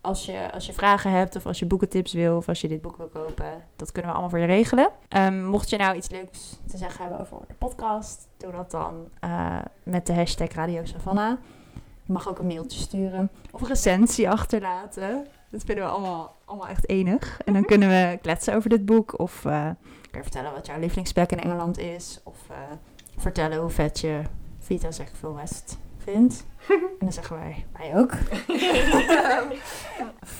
[0.00, 2.80] Als je, als je vragen hebt of als je boekentips wil of als je dit
[2.80, 4.90] boek wil kopen, dat kunnen we allemaal voor je regelen.
[5.08, 9.08] Ehm, mocht je nou iets leuks te zeggen hebben over de podcast, doe dat dan
[9.20, 11.38] eh, met de hashtag Radio Savannah.
[12.08, 15.26] Je mag ook een mailtje sturen of een recensie achterlaten.
[15.50, 17.40] Dat vinden we allemaal, allemaal echt enig.
[17.44, 19.70] En dan kunnen we kletsen over dit boek of eh,
[20.10, 22.20] kun je vertellen wat jouw lievelingsplek in Engeland is.
[22.24, 22.56] Of eh,
[23.16, 24.22] vertellen hoe vet je
[24.58, 26.46] Vita Sexville West vindt.
[26.68, 28.12] En dan zeggen wij, wij ook.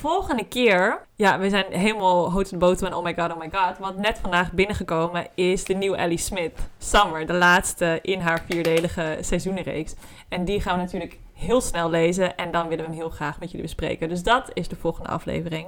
[0.00, 3.38] Volgende keer, ja, we zijn helemaal hout in de boter en oh my god, oh
[3.38, 3.78] my god.
[3.78, 9.18] Want net vandaag binnengekomen is de nieuwe Ellie Smith, Summer, de laatste in haar vierdelige
[9.20, 9.94] seizoenenreeks.
[10.28, 13.40] En die gaan we natuurlijk heel snel lezen en dan willen we hem heel graag
[13.40, 14.08] met jullie bespreken.
[14.08, 15.66] Dus dat is de volgende aflevering.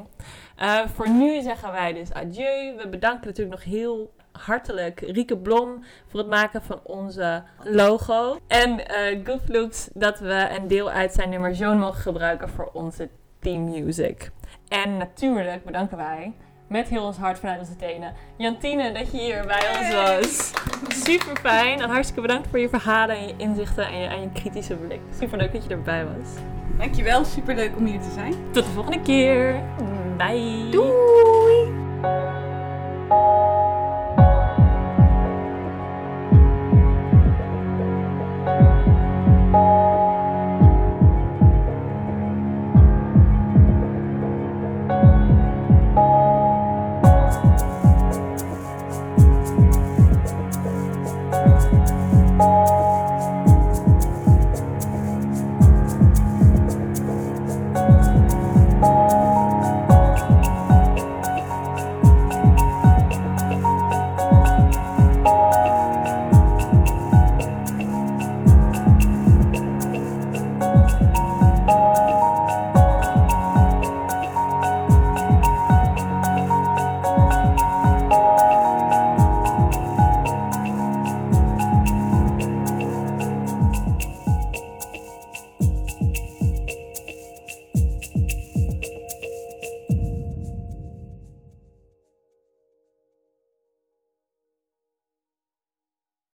[0.56, 2.76] Eh, voor nu zeggen wij dus adieu.
[2.76, 8.38] We bedanken natuurlijk nog heel hartelijk Rieke Blom voor het maken van onze logo.
[8.46, 8.80] En
[9.46, 13.08] Looks dat we een deel uit zijn nummer Joan mogen gebruiken voor onze
[13.38, 14.30] team music.
[14.68, 16.32] En natuurlijk bedanken wij
[16.70, 20.52] met heel ons hart vanuit onze tenen Jantine dat je hier bij ons was.
[20.88, 24.28] Super fijn en hartstikke bedankt voor je verhalen en je inzichten en je, en je
[24.32, 25.00] kritische blik.
[25.18, 26.28] Super leuk dat je erbij was.
[26.78, 28.34] Dankjewel, superleuk om hier te zijn.
[28.52, 29.62] Tot de volgende keer.
[30.16, 30.68] Bye.
[30.70, 31.78] Doei!